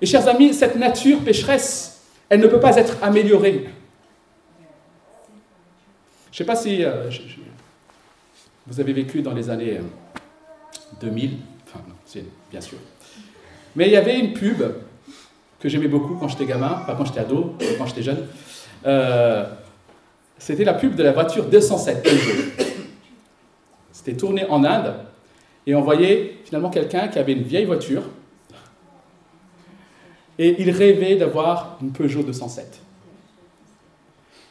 Et 0.01 0.07
chers 0.07 0.29
amis, 0.29 0.55
cette 0.55 0.77
nature 0.77 1.21
pécheresse, 1.21 1.96
elle 2.29 2.41
ne 2.41 2.47
peut 2.47 2.61
pas 2.61 2.77
être 2.77 2.97
améliorée. 3.03 3.69
Je 6.33 6.33
ne 6.33 6.37
sais 6.37 6.45
pas 6.45 6.57
si 6.57 6.85
euh, 6.85 7.09
vous 8.67 8.81
avez 8.81 8.93
vécu 8.93 9.23
dans 9.23 9.33
les 9.33 9.49
années 9.49 9.81
2000, 11.01 11.31
euh, 11.35 12.21
bien 12.51 12.61
sûr. 12.61 12.79
Mais 13.75 13.87
il 13.87 13.93
y 13.93 13.97
avait 13.97 14.19
une 14.19 14.33
pub 14.33 14.63
que 15.61 15.69
j'aimais 15.69 15.89
beaucoup 15.89 16.17
quand 16.17 16.29
j'étais 16.29 16.47
gamin, 16.47 16.81
enfin 16.83 16.95
quand 16.97 17.05
j'étais 17.05 17.21
ado, 17.21 17.57
quand 17.79 17.87
j'étais 17.87 18.03
jeune. 18.03 18.27
Euh, 18.85 19.47
c'était 20.39 20.65
la 20.65 20.75
pub 20.75 20.95
de 20.95 21.03
la 21.03 21.13
voiture 21.13 21.47
207. 21.47 22.09
C'était 23.93 24.17
tourné 24.17 24.47
en 24.49 24.63
Inde 24.65 24.95
et 25.67 25.75
on 25.75 25.81
voyait 25.81 26.39
finalement 26.45 26.71
quelqu'un 26.71 27.09
qui 27.09 27.19
avait 27.19 27.33
une 27.33 27.43
vieille 27.43 27.65
voiture 27.65 28.03
et 30.39 30.61
il 30.61 30.71
rêvait 30.71 31.17
d'avoir 31.17 31.79
une 31.83 31.93
Peugeot 31.93 32.23
207. 32.23 32.81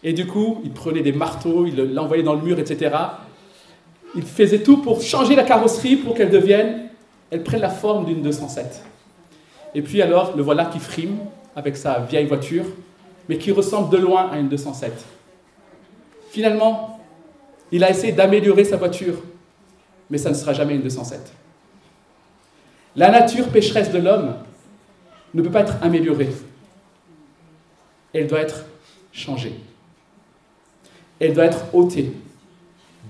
Et 0.03 0.13
du 0.13 0.27
coup, 0.27 0.61
il 0.63 0.71
prenait 0.71 1.01
des 1.01 1.11
marteaux, 1.11 1.65
il 1.65 1.93
l'envoyait 1.93 2.23
dans 2.23 2.35
le 2.35 2.41
mur, 2.41 2.59
etc. 2.59 2.95
Il 4.15 4.23
faisait 4.23 4.61
tout 4.61 4.77
pour 4.77 5.01
changer 5.01 5.35
la 5.35 5.43
carrosserie 5.43 5.95
pour 5.95 6.13
qu'elle 6.13 6.29
devienne, 6.29 6.89
elle 7.31 7.43
prenne 7.43 7.61
la 7.61 7.69
forme 7.69 8.05
d'une 8.05 8.21
207. 8.21 8.83
Et 9.73 9.81
puis 9.81 10.01
alors, 10.01 10.35
le 10.37 10.43
voilà 10.43 10.65
qui 10.65 10.79
frime 10.79 11.17
avec 11.55 11.75
sa 11.75 11.99
vieille 11.99 12.27
voiture, 12.27 12.65
mais 13.27 13.37
qui 13.37 13.51
ressemble 13.51 13.89
de 13.89 13.97
loin 13.97 14.29
à 14.31 14.37
une 14.37 14.47
207. 14.47 14.93
Finalement, 16.29 16.99
il 17.71 17.83
a 17.83 17.89
essayé 17.89 18.13
d'améliorer 18.13 18.63
sa 18.63 18.77
voiture, 18.77 19.15
mais 20.09 20.17
ça 20.17 20.29
ne 20.29 20.35
sera 20.35 20.53
jamais 20.53 20.75
une 20.75 20.81
207. 20.81 21.19
La 22.95 23.09
nature 23.09 23.47
pécheresse 23.47 23.91
de 23.91 23.97
l'homme 23.97 24.35
ne 25.35 25.41
peut 25.41 25.51
pas 25.51 25.61
être 25.61 25.75
améliorée. 25.81 26.29
Elle 28.13 28.27
doit 28.27 28.39
être 28.39 28.65
changée. 29.11 29.59
Elle 31.19 31.33
doit 31.33 31.45
être 31.45 31.73
ôtée, 31.73 32.11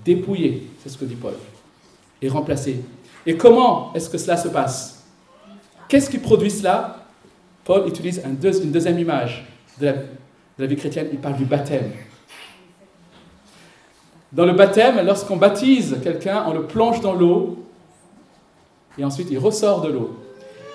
dépouillée, 0.04 0.68
c'est 0.82 0.88
ce 0.88 0.98
que 0.98 1.04
dit 1.04 1.14
Paul, 1.14 1.34
et 2.22 2.28
remplacée. 2.28 2.80
Et 3.24 3.36
comment 3.36 3.92
est-ce 3.94 4.08
que 4.08 4.18
cela 4.18 4.36
se 4.36 4.48
passe? 4.48 5.04
Qu'est-ce 5.88 6.10
qui 6.10 6.18
produit 6.18 6.50
cela? 6.50 7.04
Paul 7.64 7.88
utilise 7.88 8.22
une 8.24 8.36
deuxième 8.36 8.98
image 8.98 9.44
de 9.80 9.92
la, 10.58 10.66
vie 10.66 10.76
chrétienne, 10.76 11.08
il 11.12 11.18
parle 11.18 11.36
du 11.36 11.44
baptême. 11.44 11.92
Dans 14.32 14.44
le 14.44 14.52
baptême, 14.52 15.04
lorsqu'on 15.04 15.36
baptise 15.36 15.96
quelqu'un, 16.02 16.44
on 16.46 16.52
le 16.52 16.66
plonge 16.66 17.00
dans 17.00 17.14
l'eau 17.14 17.64
et 18.98 19.04
ensuite 19.04 19.28
il 19.30 19.38
ressort 19.38 19.82
de 19.82 19.88
l'eau. 19.92 20.25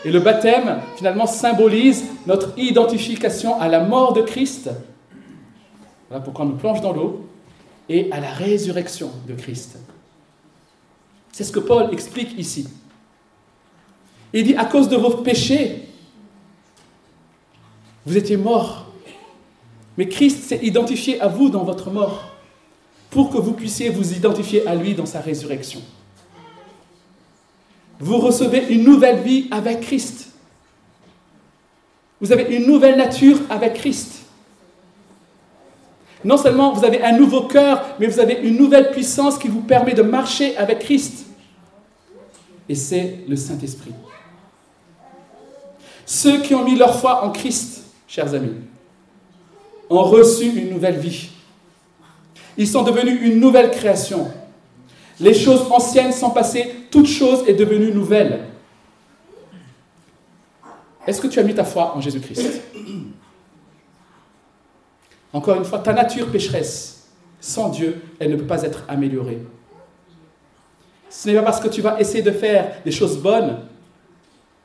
Et 0.03 0.11
le 0.11 0.19
baptême, 0.19 0.81
finalement, 0.95 1.27
symbolise 1.27 2.05
notre 2.25 2.57
identification 2.57 3.59
à 3.59 3.67
la 3.67 3.81
mort 3.81 4.13
de 4.13 4.21
Christ. 4.21 4.69
Voilà 6.09 6.23
pourquoi 6.23 6.45
on 6.45 6.49
nous 6.49 6.57
plonge 6.57 6.81
dans 6.81 6.91
l'eau 6.91 7.27
et 7.87 8.11
à 8.11 8.19
la 8.19 8.31
résurrection 8.31 9.11
de 9.27 9.33
Christ. 9.33 9.77
C'est 11.31 11.43
ce 11.43 11.51
que 11.51 11.59
Paul 11.59 11.93
explique 11.93 12.37
ici. 12.37 12.67
Il 14.33 14.43
dit, 14.43 14.55
à 14.55 14.65
cause 14.65 14.89
de 14.89 14.95
vos 14.95 15.17
péchés, 15.17 15.87
vous 18.05 18.17
étiez 18.17 18.37
morts. 18.37 18.87
Mais 19.97 20.07
Christ 20.07 20.43
s'est 20.43 20.59
identifié 20.63 21.21
à 21.21 21.27
vous 21.27 21.49
dans 21.49 21.63
votre 21.63 21.91
mort 21.91 22.31
pour 23.09 23.29
que 23.29 23.37
vous 23.37 23.51
puissiez 23.51 23.89
vous 23.89 24.13
identifier 24.13 24.65
à 24.65 24.73
lui 24.73 24.95
dans 24.95 25.05
sa 25.05 25.19
résurrection. 25.19 25.81
Vous 28.01 28.17
recevez 28.17 28.73
une 28.73 28.83
nouvelle 28.83 29.19
vie 29.19 29.47
avec 29.51 29.81
Christ. 29.81 30.29
Vous 32.19 32.31
avez 32.31 32.55
une 32.55 32.65
nouvelle 32.65 32.97
nature 32.97 33.37
avec 33.49 33.75
Christ. 33.75 34.23
Non 36.23 36.37
seulement 36.37 36.73
vous 36.73 36.83
avez 36.83 37.03
un 37.03 37.17
nouveau 37.17 37.43
cœur, 37.43 37.95
mais 37.99 38.07
vous 38.07 38.19
avez 38.19 38.39
une 38.41 38.57
nouvelle 38.57 38.91
puissance 38.91 39.37
qui 39.37 39.47
vous 39.47 39.61
permet 39.61 39.93
de 39.93 40.01
marcher 40.01 40.57
avec 40.57 40.79
Christ. 40.79 41.25
Et 42.67 42.75
c'est 42.75 43.19
le 43.27 43.35
Saint-Esprit. 43.35 43.93
Ceux 46.05 46.41
qui 46.41 46.55
ont 46.55 46.63
mis 46.63 46.75
leur 46.75 46.99
foi 46.99 47.23
en 47.23 47.31
Christ, 47.31 47.83
chers 48.07 48.33
amis, 48.33 48.53
ont 49.89 50.03
reçu 50.03 50.45
une 50.45 50.71
nouvelle 50.71 50.97
vie. 50.97 51.29
Ils 52.57 52.67
sont 52.67 52.81
devenus 52.83 53.19
une 53.21 53.39
nouvelle 53.39 53.69
création. 53.69 54.31
Les 55.21 55.35
choses 55.35 55.71
anciennes 55.71 56.11
sont 56.11 56.31
passées, 56.31 56.87
toute 56.89 57.05
chose 57.05 57.47
est 57.47 57.53
devenue 57.53 57.91
nouvelle. 57.91 58.47
Est-ce 61.05 61.21
que 61.21 61.27
tu 61.27 61.39
as 61.39 61.43
mis 61.43 61.53
ta 61.53 61.63
foi 61.63 61.95
en 61.95 62.01
Jésus-Christ? 62.01 62.61
Encore 65.31 65.57
une 65.57 65.63
fois, 65.63 65.79
ta 65.79 65.93
nature 65.93 66.29
pécheresse, 66.31 67.07
sans 67.39 67.69
Dieu, 67.69 68.01
elle 68.19 68.31
ne 68.31 68.35
peut 68.35 68.47
pas 68.47 68.63
être 68.63 68.83
améliorée. 68.87 69.41
Ce 71.07 71.29
n'est 71.29 71.35
pas 71.35 71.43
parce 71.43 71.59
que 71.59 71.67
tu 71.67 71.81
vas 71.81 71.99
essayer 71.99 72.23
de 72.23 72.31
faire 72.31 72.81
des 72.83 72.91
choses 72.91 73.17
bonnes 73.17 73.59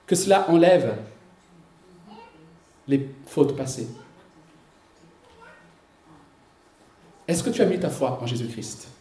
que 0.07 0.15
cela 0.15 0.49
enlève 0.49 0.97
les 2.89 3.11
fautes 3.27 3.55
passées. 3.57 3.89
Est-ce 7.29 7.43
que 7.43 7.51
tu 7.51 7.61
as 7.61 7.67
mis 7.67 7.79
ta 7.79 7.91
foi 7.91 8.19
en 8.23 8.27
Jésus-Christ? 8.27 8.96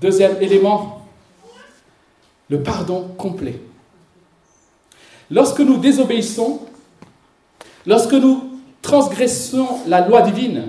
Deuxième 0.00 0.36
élément, 0.42 1.06
le 2.50 2.62
pardon 2.62 3.08
complet. 3.16 3.60
Lorsque 5.30 5.60
nous 5.60 5.78
désobéissons, 5.78 6.60
lorsque 7.86 8.12
nous 8.12 8.60
transgressons 8.82 9.80
la 9.86 10.06
loi 10.06 10.22
divine, 10.22 10.68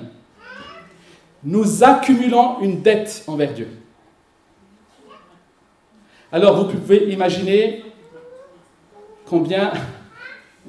nous 1.44 1.84
accumulons 1.84 2.62
une 2.62 2.82
dette 2.82 3.24
envers 3.28 3.54
Dieu. 3.54 3.68
Alors 6.32 6.58
vous 6.58 6.78
pouvez 6.78 7.12
imaginer 7.12 7.84
combien 9.26 9.74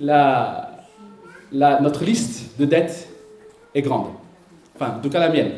notre 0.00 2.04
liste 2.04 2.58
de 2.58 2.64
dettes 2.64 3.08
est 3.74 3.82
grande. 3.82 4.08
Enfin, 4.74 4.96
en 4.98 5.00
tout 5.00 5.10
cas 5.10 5.20
la 5.20 5.30
mienne. 5.30 5.52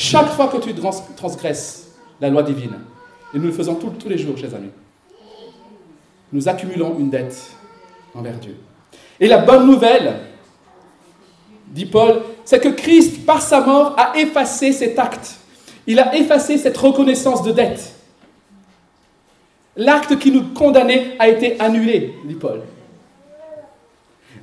Chaque 0.00 0.30
fois 0.30 0.48
que 0.48 0.56
tu 0.56 0.72
transgresses 1.14 1.88
la 2.22 2.30
loi 2.30 2.42
divine, 2.42 2.74
et 3.34 3.38
nous 3.38 3.44
le 3.44 3.52
faisons 3.52 3.74
tous 3.74 4.08
les 4.08 4.16
jours, 4.16 4.34
chers 4.38 4.54
amis, 4.54 4.70
nous 6.32 6.48
accumulons 6.48 6.98
une 6.98 7.10
dette 7.10 7.38
envers 8.14 8.38
Dieu. 8.38 8.56
Et 9.20 9.28
la 9.28 9.36
bonne 9.36 9.66
nouvelle, 9.66 10.20
dit 11.66 11.84
Paul, 11.84 12.22
c'est 12.46 12.60
que 12.60 12.70
Christ, 12.70 13.26
par 13.26 13.42
sa 13.42 13.60
mort, 13.60 13.94
a 13.98 14.16
effacé 14.16 14.72
cet 14.72 14.98
acte. 14.98 15.36
Il 15.86 16.00
a 16.00 16.16
effacé 16.16 16.56
cette 16.56 16.78
reconnaissance 16.78 17.42
de 17.42 17.52
dette. 17.52 17.94
L'acte 19.76 20.18
qui 20.18 20.30
nous 20.30 20.54
condamnait 20.54 21.14
a 21.18 21.28
été 21.28 21.60
annulé, 21.60 22.14
dit 22.24 22.36
Paul. 22.36 22.62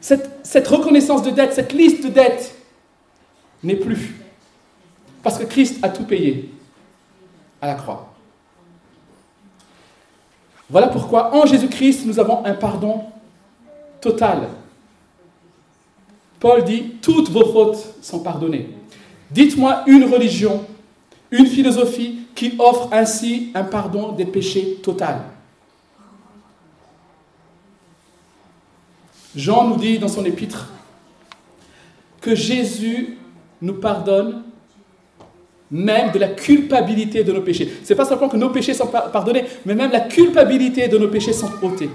Cette, 0.02 0.30
cette 0.44 0.68
reconnaissance 0.68 1.24
de 1.24 1.32
dette, 1.32 1.54
cette 1.54 1.74
liste 1.74 2.04
de 2.04 2.10
dettes 2.10 2.54
n'est 3.64 3.76
plus. 3.76 4.27
Parce 5.24 5.38
que 5.38 5.46
Christ 5.46 5.80
a 5.84 5.90
tout 5.90 6.04
payé 6.04 6.52
à 7.62 7.68
la 7.68 7.76
croix. 7.76 8.14
Voilà 10.70 10.88
pourquoi 10.88 11.34
en 11.36 11.46
Jésus-Christ, 11.46 12.06
nous 12.06 12.20
avons 12.20 12.46
un 12.46 12.54
pardon 12.54 13.04
total. 14.02 14.50
Paul 16.40 16.64
dit, 16.64 16.96
toutes 17.02 17.30
vos 17.30 17.52
fautes 17.52 17.96
sont 18.02 18.20
pardonnées. 18.20 18.70
Dites-moi 19.32 19.84
une 19.88 20.06
religion, 20.06 20.66
une 21.32 21.48
philosophie 21.48 22.20
qui 22.36 22.54
offre 22.60 22.90
ainsi 22.92 23.52
un 23.56 23.64
pardon 23.64 24.12
des 24.12 24.26
péchés 24.26 24.76
total. 24.84 25.22
Jean 29.36 29.68
nous 29.68 29.78
dit 29.78 30.00
dans 30.00 30.08
son 30.08 30.26
épître 30.26 30.72
que 32.22 32.36
Jésus 32.36 33.18
nous 33.62 33.76
pardonne 33.76 34.44
même 35.70 36.12
de 36.12 36.20
la 36.20 36.30
culpabilité 36.30 37.24
de 37.24 37.32
nos 37.32 37.42
péchés. 37.42 37.72
Ce 37.84 37.90
n'est 37.90 37.98
pas 37.98 38.06
simplement 38.06 38.30
que 38.30 38.38
nos 38.38 38.50
péchés 38.50 38.74
sont 38.74 38.88
pardonnés, 38.88 39.46
mais 39.66 39.76
même 39.76 39.92
la 39.92 40.02
culpabilité 40.02 40.88
de 40.88 40.98
nos 40.98 41.08
péchés 41.08 41.34
sont 41.34 41.52
ôtés. 41.62 41.90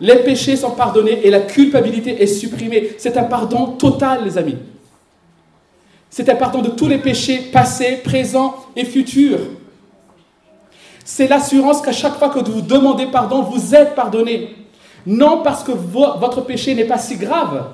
Les 0.00 0.16
péchés 0.16 0.56
sont 0.56 0.72
pardonnés 0.72 1.26
et 1.26 1.30
la 1.30 1.40
culpabilité 1.40 2.22
est 2.22 2.26
supprimée. 2.26 2.90
C'est 2.98 3.16
un 3.16 3.24
pardon 3.24 3.68
total, 3.68 4.24
les 4.24 4.36
amis. 4.36 4.56
C'est 6.10 6.28
un 6.28 6.34
pardon 6.34 6.60
de 6.60 6.70
tous 6.70 6.86
les 6.86 6.98
péchés 6.98 7.38
passés, 7.52 8.00
présents 8.04 8.54
et 8.74 8.84
futurs. 8.84 9.40
C'est 11.04 11.28
l'assurance 11.28 11.80
qu'à 11.80 11.92
chaque 11.92 12.18
fois 12.18 12.28
que 12.28 12.40
vous 12.40 12.60
demandez 12.60 13.06
pardon, 13.06 13.42
vous 13.42 13.74
êtes 13.74 13.94
pardonné. 13.94 14.54
Non 15.06 15.42
parce 15.42 15.62
que 15.62 15.72
votre 15.72 16.42
péché 16.42 16.74
n'est 16.74 16.84
pas 16.84 16.98
si 16.98 17.16
grave, 17.16 17.68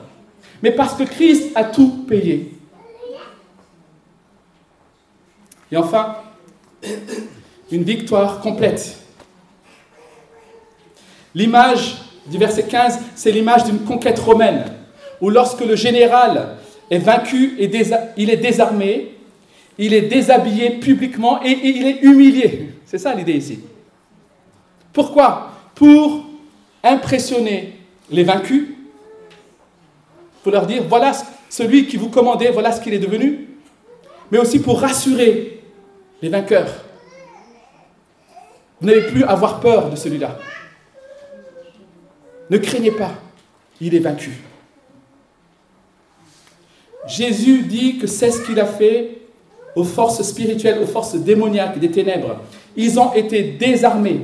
mais 0.63 0.71
parce 0.71 0.95
que 0.95 1.05
Christ 1.05 1.51
a 1.55 1.65
tout 1.65 2.05
payé. 2.07 2.52
Et 5.73 5.77
enfin, 5.79 6.17
une 7.71 7.83
victoire 7.83 8.41
complète. 8.41 8.99
L'image 11.35 11.97
du 12.27 12.37
verset 12.37 12.65
15, 12.65 12.99
c'est 13.15 13.33
l'image 13.33 13.65
d'une 13.65 13.79
conquête 13.81 14.19
romaine, 14.19 14.67
où 15.23 15.31
lorsque 15.31 15.65
le 15.65 15.75
général 15.75 16.57
est 16.91 16.99
vaincu 16.99 17.57
et 17.59 17.71
il 18.19 18.29
est 18.29 18.37
désarmé, 18.37 19.15
il 19.79 19.95
est 19.95 20.03
déshabillé 20.03 20.73
publiquement 20.73 21.43
et, 21.43 21.51
il 21.51 21.87
est 21.87 22.03
humilié. 22.03 22.75
C'est 22.85 22.99
ça 22.99 23.15
l'idée 23.15 23.33
ici. 23.33 23.61
Pourquoi? 24.93 25.53
Pour 25.75 26.27
impressionner 26.85 27.79
les 28.11 28.25
vaincus, 28.25 28.67
pour 30.43 30.53
leur 30.53 30.67
dire, 30.67 30.83
voilà 30.87 31.13
celui 31.49 31.87
qui 31.87 31.97
vous 31.97 32.11
commandait, 32.11 32.51
voilà 32.51 32.73
ce 32.73 32.81
qu'il 32.83 32.93
est 32.93 32.99
devenu, 32.99 33.49
mais 34.31 34.39
aussi 34.39 34.59
pour 34.59 34.79
rassurer 34.79 35.62
les 36.23 36.29
vainqueurs. 36.29 36.73
Vous 38.81 38.87
n'avez 38.87 39.03
plus 39.09 39.25
avoir 39.25 39.61
peur 39.61 39.91
de 39.91 39.97
celui-là. 39.97 40.39
Ne 42.49 42.59
craignez 42.59 42.93
pas, 42.93 43.13
il 43.81 43.95
est 43.95 44.01
vaincu. 44.01 44.31
Jésus 47.07 47.63
dit 47.63 47.99
que 47.99 48.07
c'est 48.07 48.31
ce 48.31 48.45
qu'il 48.47 48.61
a 48.61 48.67
fait 48.67 49.19
aux 49.75 49.85
forces 49.85 50.23
spirituelles, 50.23 50.81
aux 50.81 50.87
forces 50.87 51.17
démoniaques 51.17 51.79
des 51.79 51.91
ténèbres. 51.91 52.41
Ils 52.77 52.99
ont 53.01 53.13
été 53.13 53.43
désarmés. 53.43 54.21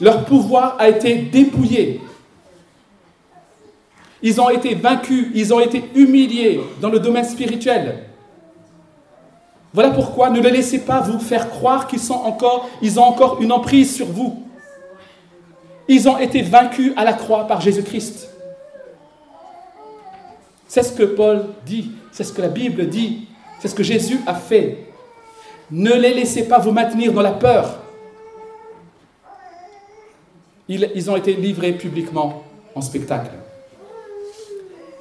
Leur 0.00 0.24
pouvoir 0.24 0.76
a 0.78 0.88
été 0.88 1.16
dépouillé. 1.16 2.00
Ils 4.22 4.40
ont 4.40 4.50
été 4.50 4.74
vaincus, 4.74 5.28
ils 5.34 5.54
ont 5.54 5.60
été 5.60 5.82
humiliés 5.94 6.60
dans 6.80 6.88
le 6.88 6.98
domaine 6.98 7.24
spirituel. 7.24 8.09
Voilà 9.72 9.90
pourquoi 9.90 10.30
ne 10.30 10.40
les 10.40 10.50
laissez 10.50 10.80
pas 10.80 11.00
vous 11.00 11.20
faire 11.20 11.48
croire 11.48 11.86
qu'ils 11.86 12.00
sont 12.00 12.14
encore, 12.14 12.68
ils 12.82 12.98
ont 12.98 13.04
encore 13.04 13.40
une 13.40 13.52
emprise 13.52 13.94
sur 13.94 14.06
vous. 14.06 14.42
Ils 15.86 16.08
ont 16.08 16.18
été 16.18 16.42
vaincus 16.42 16.92
à 16.96 17.04
la 17.04 17.12
croix 17.12 17.46
par 17.46 17.60
Jésus-Christ. 17.60 18.28
C'est 20.66 20.82
ce 20.82 20.92
que 20.92 21.02
Paul 21.02 21.46
dit, 21.66 21.92
c'est 22.12 22.24
ce 22.24 22.32
que 22.32 22.42
la 22.42 22.48
Bible 22.48 22.88
dit, 22.88 23.28
c'est 23.60 23.68
ce 23.68 23.74
que 23.74 23.82
Jésus 23.82 24.20
a 24.26 24.34
fait. 24.34 24.86
Ne 25.70 25.92
les 25.92 26.14
laissez 26.14 26.46
pas 26.48 26.58
vous 26.58 26.72
maintenir 26.72 27.12
dans 27.12 27.22
la 27.22 27.32
peur. 27.32 27.78
Ils, 30.68 30.90
ils 30.94 31.10
ont 31.10 31.16
été 31.16 31.34
livrés 31.34 31.72
publiquement 31.72 32.44
en 32.74 32.80
spectacle. 32.80 33.32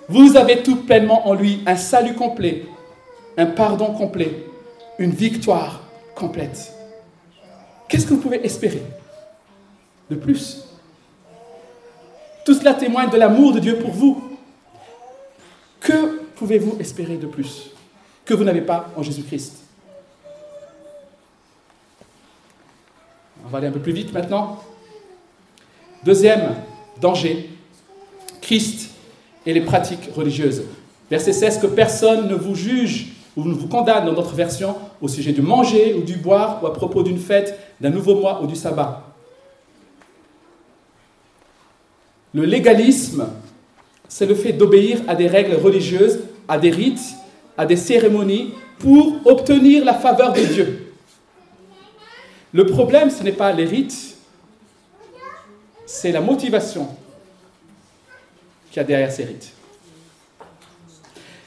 Vous 0.08 0.38
avez 0.38 0.64
tout 0.64 0.78
pleinement 0.78 1.28
en 1.28 1.34
lui 1.36 1.62
un 1.68 1.76
salut 1.76 2.16
complet, 2.16 2.66
un 3.38 3.46
pardon 3.46 3.94
complet, 3.94 4.49
une 5.00 5.12
victoire 5.12 5.82
complète. 6.14 6.74
Qu'est-ce 7.88 8.06
que 8.06 8.14
vous 8.14 8.20
pouvez 8.20 8.46
espérer 8.46 8.84
de 10.12 10.16
plus? 10.16 10.66
Tout 12.46 12.54
cela 12.54 12.74
témoigne 12.74 13.10
de 13.10 13.18
l'amour 13.18 13.54
de 13.54 13.60
Dieu 13.60 13.78
pour 13.78 13.92
vous. 13.92 14.38
Que 15.80 16.20
pouvez-vous 16.36 16.78
espérer 16.80 17.18
de 17.18 17.26
plus 17.26 17.72
que 18.26 18.34
vous 18.34 18.44
n'avez 18.44 18.62
pas 18.62 18.90
en 18.96 19.02
Jésus-Christ? 19.02 19.56
On 23.46 23.50
va 23.50 23.58
aller 23.58 23.68
un 23.68 23.72
peu 23.72 23.80
plus 23.80 23.94
vite 23.94 24.14
maintenant. 24.14 24.62
Deuxième 26.04 26.56
danger, 27.02 27.50
Christ 28.42 28.92
et 29.46 29.54
les 29.54 29.62
pratiques 29.62 30.10
religieuses. 30.14 30.66
Verset 31.10 31.34
16, 31.34 31.60
que 31.60 31.68
personne 31.68 32.28
ne 32.28 32.36
vous 32.36 32.54
juge 32.54 33.14
ou 33.40 33.48
ne 33.48 33.54
vous 33.54 33.68
condamne 33.68 34.06
dans 34.06 34.14
notre 34.14 34.36
version 34.36 34.76
au 35.02 35.08
sujet 35.08 35.32
du 35.32 35.42
manger 35.42 35.94
ou 35.94 36.02
du 36.02 36.18
boire 36.18 36.62
ou 36.62 36.68
à 36.68 36.74
propos 36.74 37.04
d'une 37.04 37.18
fête, 37.20 37.58
d'un 37.80 37.90
nouveau 37.90 38.16
mois 38.16 38.42
ou 38.44 38.48
du 38.48 38.56
sabbat. 38.56 39.04
Le 42.34 42.44
légalisme, 42.44 43.28
c'est 44.08 44.26
le 44.26 44.36
fait 44.36 44.54
d'obéir 44.54 45.00
à 45.08 45.16
des 45.16 45.28
règles 45.28 45.56
religieuses, 45.56 46.20
à 46.48 46.58
des 46.58 46.70
rites, 46.70 47.16
à 47.58 47.66
des 47.66 47.78
cérémonies 47.78 48.54
pour 48.78 49.16
obtenir 49.26 49.86
la 49.86 49.94
faveur 49.94 50.34
de 50.34 50.42
Dieu. 50.42 50.94
Le 52.52 52.66
problème, 52.66 53.10
ce 53.10 53.24
n'est 53.24 53.32
pas 53.32 53.52
les 53.54 53.66
rites, 53.66 54.18
c'est 55.86 56.12
la 56.12 56.22
motivation 56.22 56.88
qu'il 58.70 58.78
y 58.78 58.80
a 58.82 58.84
derrière 58.84 59.12
ces 59.12 59.24
rites. 59.24 59.54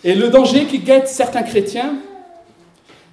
Et 0.04 0.14
le 0.14 0.28
danger 0.28 0.66
qui 0.66 0.78
guette 0.80 1.08
certains 1.08 1.42
chrétiens, 1.42 1.96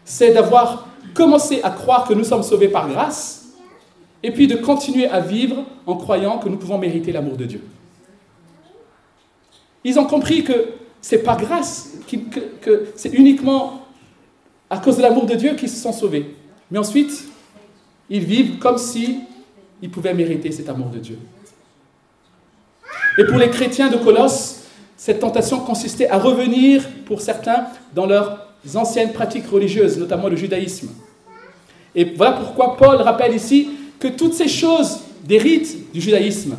c'est 0.05 0.33
d'avoir 0.33 0.87
commencé 1.13 1.61
à 1.63 1.69
croire 1.69 2.07
que 2.07 2.13
nous 2.13 2.23
sommes 2.23 2.43
sauvés 2.43 2.67
par 2.67 2.89
grâce, 2.89 3.47
et 4.23 4.31
puis 4.31 4.47
de 4.47 4.55
continuer 4.55 5.07
à 5.07 5.19
vivre 5.19 5.63
en 5.85 5.95
croyant 5.95 6.39
que 6.39 6.49
nous 6.49 6.57
pouvons 6.57 6.77
mériter 6.77 7.11
l'amour 7.11 7.37
de 7.37 7.45
Dieu. 7.45 7.61
Ils 9.83 9.97
ont 9.97 10.05
compris 10.05 10.43
que 10.43 10.73
c'est 11.01 11.23
pas 11.23 11.35
grâce, 11.35 11.93
que, 12.07 12.39
que 12.61 12.87
c'est 12.95 13.13
uniquement 13.13 13.85
à 14.69 14.77
cause 14.77 14.97
de 14.97 15.01
l'amour 15.01 15.25
de 15.25 15.35
Dieu 15.35 15.55
qu'ils 15.55 15.69
se 15.69 15.81
sont 15.81 15.93
sauvés. 15.93 16.35
Mais 16.69 16.77
ensuite, 16.79 17.27
ils 18.09 18.23
vivent 18.23 18.57
comme 18.59 18.77
si 18.77 19.21
ils 19.81 19.89
pouvaient 19.89 20.13
mériter 20.13 20.51
cet 20.51 20.67
amour 20.67 20.89
de 20.89 20.99
Dieu. 20.99 21.17
Et 23.17 23.23
pour 23.23 23.37
les 23.37 23.49
chrétiens 23.49 23.89
de 23.89 23.97
Colosse, 23.97 24.58
cette 24.99 25.21
tentation 25.21 25.61
consistait 25.61 26.09
à 26.09 26.17
revenir, 26.17 26.85
pour 27.05 27.21
certains, 27.21 27.67
dans 27.95 28.05
leurs 28.05 28.47
anciennes 28.75 29.13
pratiques 29.13 29.47
religieuses, 29.47 29.97
notamment 29.97 30.27
le 30.27 30.35
judaïsme. 30.35 30.89
Et 31.95 32.03
voilà 32.03 32.33
pourquoi 32.33 32.75
Paul 32.75 32.97
rappelle 32.97 33.33
ici 33.33 33.69
que 33.97 34.09
toutes 34.09 34.33
ces 34.33 34.49
choses 34.49 34.99
des 35.23 35.37
rites 35.37 35.93
du 35.93 36.01
judaïsme 36.01 36.57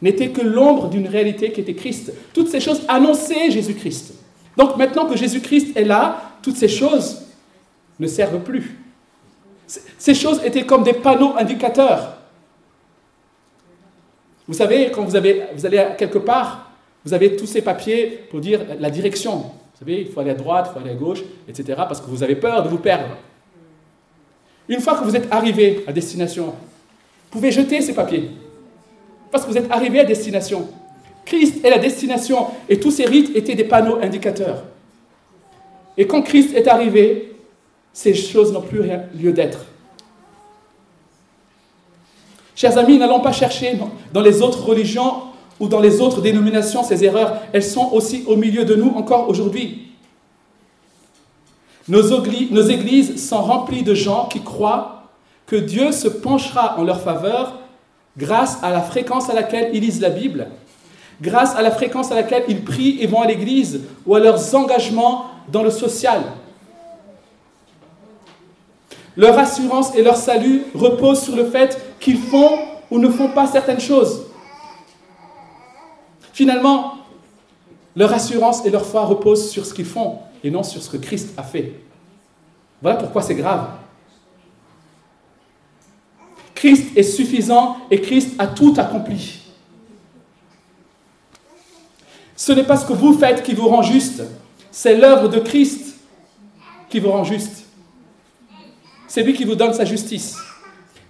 n'étaient 0.00 0.30
que 0.30 0.40
l'ombre 0.40 0.88
d'une 0.88 1.06
réalité 1.06 1.52
qui 1.52 1.60
était 1.60 1.74
Christ. 1.74 2.10
Toutes 2.32 2.48
ces 2.48 2.58
choses 2.58 2.80
annonçaient 2.88 3.50
Jésus-Christ. 3.50 4.14
Donc 4.56 4.78
maintenant 4.78 5.04
que 5.04 5.18
Jésus-Christ 5.18 5.76
est 5.76 5.84
là, 5.84 6.32
toutes 6.40 6.56
ces 6.56 6.68
choses 6.68 7.22
ne 8.00 8.06
servent 8.06 8.40
plus. 8.40 8.78
Ces 9.98 10.14
choses 10.14 10.40
étaient 10.42 10.64
comme 10.64 10.84
des 10.84 10.94
panneaux 10.94 11.34
indicateurs. 11.36 12.16
Vous 14.48 14.54
savez, 14.54 14.90
quand 14.90 15.04
vous, 15.04 15.16
avez, 15.16 15.42
vous 15.54 15.66
allez 15.66 15.84
quelque 15.98 16.18
part, 16.18 16.63
vous 17.04 17.12
avez 17.12 17.36
tous 17.36 17.46
ces 17.46 17.60
papiers 17.60 18.06
pour 18.30 18.40
dire 18.40 18.60
la 18.80 18.90
direction. 18.90 19.36
Vous 19.36 19.78
savez, 19.78 20.00
il 20.02 20.08
faut 20.08 20.20
aller 20.20 20.30
à 20.30 20.34
droite, 20.34 20.68
il 20.70 20.72
faut 20.72 20.78
aller 20.80 20.94
à 20.94 20.98
gauche, 20.98 21.22
etc. 21.48 21.74
Parce 21.76 22.00
que 22.00 22.06
vous 22.06 22.22
avez 22.22 22.36
peur 22.36 22.62
de 22.62 22.68
vous 22.68 22.78
perdre. 22.78 23.16
Une 24.68 24.80
fois 24.80 24.98
que 24.98 25.04
vous 25.04 25.14
êtes 25.14 25.30
arrivé 25.30 25.84
à 25.86 25.92
destination, 25.92 26.46
vous 26.46 27.30
pouvez 27.30 27.52
jeter 27.52 27.82
ces 27.82 27.94
papiers. 27.94 28.30
Parce 29.30 29.44
que 29.44 29.50
vous 29.50 29.58
êtes 29.58 29.70
arrivé 29.70 30.00
à 30.00 30.04
destination. 30.04 30.68
Christ 31.26 31.64
est 31.64 31.70
la 31.70 31.78
destination 31.78 32.46
et 32.68 32.80
tous 32.80 32.90
ces 32.90 33.04
rites 33.04 33.36
étaient 33.36 33.54
des 33.54 33.64
panneaux 33.64 33.98
indicateurs. 34.00 34.62
Et 35.96 36.06
quand 36.06 36.22
Christ 36.22 36.54
est 36.54 36.68
arrivé, 36.68 37.34
ces 37.92 38.14
choses 38.14 38.52
n'ont 38.52 38.62
plus 38.62 38.82
lieu 39.14 39.32
d'être. 39.32 39.66
Chers 42.56 42.78
amis, 42.78 42.98
n'allons 42.98 43.20
pas 43.20 43.32
chercher 43.32 43.76
dans 44.12 44.20
les 44.20 44.40
autres 44.40 44.64
religions 44.64 45.33
ou 45.60 45.68
dans 45.68 45.80
les 45.80 46.00
autres 46.00 46.20
dénominations 46.20 46.82
ces 46.82 47.04
erreurs. 47.04 47.38
Elles 47.52 47.64
sont 47.64 47.90
aussi 47.92 48.24
au 48.26 48.36
milieu 48.36 48.64
de 48.64 48.74
nous 48.74 48.92
encore 48.96 49.28
aujourd'hui. 49.28 49.84
Nos, 51.86 52.00
églises 52.68 53.28
sont 53.28 53.42
remplies 53.42 53.82
de 53.82 53.94
gens 53.94 54.26
qui 54.26 54.40
croient 54.40 55.10
que 55.46 55.56
Dieu 55.56 55.92
se 55.92 56.08
penchera 56.08 56.78
en 56.78 56.84
leur 56.84 57.02
faveur 57.02 57.58
grâce 58.16 58.58
à 58.62 58.70
la 58.70 58.80
fréquence 58.80 59.28
à 59.28 59.34
laquelle 59.34 59.70
ils 59.74 59.82
lisent 59.82 60.00
la 60.00 60.08
Bible, 60.08 60.48
grâce 61.20 61.54
à 61.54 61.60
la 61.60 61.70
fréquence 61.70 62.10
à 62.10 62.14
laquelle 62.14 62.44
ils 62.48 62.64
prient 62.64 62.98
et 63.00 63.06
vont 63.06 63.20
à 63.20 63.26
l'église, 63.26 63.82
ou 64.06 64.14
à 64.14 64.20
leurs 64.20 64.54
engagements 64.54 65.26
dans 65.52 65.62
le 65.62 65.70
social. 65.70 66.22
Leur 69.16 69.38
assurance 69.38 69.94
et 69.94 70.02
leur 70.02 70.16
salut 70.16 70.62
reposent 70.74 71.22
sur 71.22 71.36
le 71.36 71.44
fait 71.44 71.78
qu'ils 72.00 72.18
font 72.18 72.58
ou 72.90 72.98
ne 72.98 73.08
font 73.08 73.28
pas 73.28 73.46
certaines 73.46 73.80
choses. 73.80 74.22
Finalement, 76.34 76.96
leur 77.94 78.12
assurance 78.12 78.66
et 78.66 78.70
leur 78.70 78.84
foi 78.84 79.04
reposent 79.04 79.50
sur 79.50 79.64
ce 79.64 79.72
qu'ils 79.72 79.84
font 79.84 80.18
et 80.42 80.50
non 80.50 80.64
sur 80.64 80.82
ce 80.82 80.90
que 80.90 80.96
Christ 80.96 81.32
a 81.36 81.44
fait. 81.44 81.74
Voilà 82.82 82.98
pourquoi 82.98 83.22
c'est 83.22 83.36
grave. 83.36 83.68
Christ 86.56 86.88
est 86.96 87.04
suffisant 87.04 87.76
et 87.88 88.00
Christ 88.00 88.34
a 88.40 88.48
tout 88.48 88.74
accompli. 88.76 89.42
Ce 92.34 92.50
n'est 92.50 92.64
pas 92.64 92.78
ce 92.78 92.84
que 92.84 92.94
vous 92.94 93.16
faites 93.16 93.44
qui 93.44 93.54
vous 93.54 93.68
rend 93.68 93.82
juste, 93.82 94.24
c'est 94.72 94.96
l'œuvre 94.96 95.28
de 95.28 95.38
Christ 95.38 95.98
qui 96.90 96.98
vous 96.98 97.12
rend 97.12 97.22
juste. 97.22 97.64
C'est 99.06 99.22
lui 99.22 99.34
qui 99.34 99.44
vous 99.44 99.54
donne 99.54 99.72
sa 99.72 99.84
justice. 99.84 100.36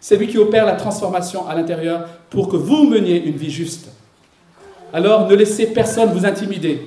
C'est 0.01 0.19
lui 0.19 0.29
qui 0.29 0.37
opère 0.37 0.67
la 0.67 0.75
transformation 0.75 1.49
à 1.49 1.55
l'intérieur 1.55 2.07
pour 2.29 2.51
que 2.51 2.57
vous 2.57 2.85
meniez 2.85 3.25
une 3.25 3.37
vie 3.37 3.51
juste. 3.51 3.89
Alors 4.95 5.27
ne 5.27 5.35
laissez 5.35 5.67
personne 5.67 6.13
vous 6.13 6.25
intimider. 6.25 6.87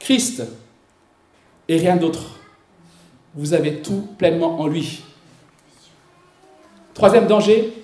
Christ 0.00 0.42
et 1.68 1.76
rien 1.76 1.94
d'autre. 1.94 2.40
Vous 3.34 3.52
avez 3.52 3.82
tout 3.82 4.08
pleinement 4.16 4.58
en 4.58 4.66
lui. 4.66 5.02
Troisième 6.94 7.26
danger, 7.26 7.74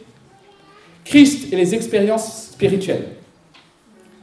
Christ 1.04 1.52
et 1.52 1.56
les 1.56 1.74
expériences 1.74 2.52
spirituelles. 2.52 3.10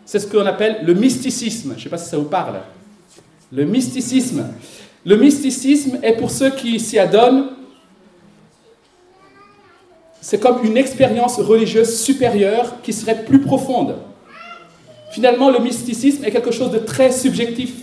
C'est 0.06 0.18
ce 0.18 0.26
qu'on 0.26 0.48
appelle 0.48 0.80
le 0.86 0.96
mysticisme. 0.96 1.74
Je 1.74 1.78
ne 1.78 1.84
sais 1.84 1.90
pas 1.90 2.00
si 2.00 2.10
ça 2.10 2.18
vous 2.18 2.26
parle. 2.26 2.62
Le 3.52 3.64
mysticisme. 3.66 4.48
Le 5.06 5.18
mysticisme 5.18 6.00
est 6.02 6.14
pour 6.14 6.32
ceux 6.32 6.50
qui 6.50 6.80
s'y 6.80 6.98
adonnent, 6.98 7.50
c'est 10.20 10.40
comme 10.40 10.66
une 10.66 10.78
expérience 10.78 11.40
religieuse 11.40 12.00
supérieure 12.00 12.82
qui 12.82 12.92
serait 12.92 13.24
plus 13.24 13.40
profonde. 13.40 13.98
Finalement, 15.12 15.50
le 15.50 15.60
mysticisme 15.60 16.24
est 16.24 16.32
quelque 16.32 16.52
chose 16.52 16.72
de 16.72 16.80
très 16.80 17.12
subjectif. 17.12 17.74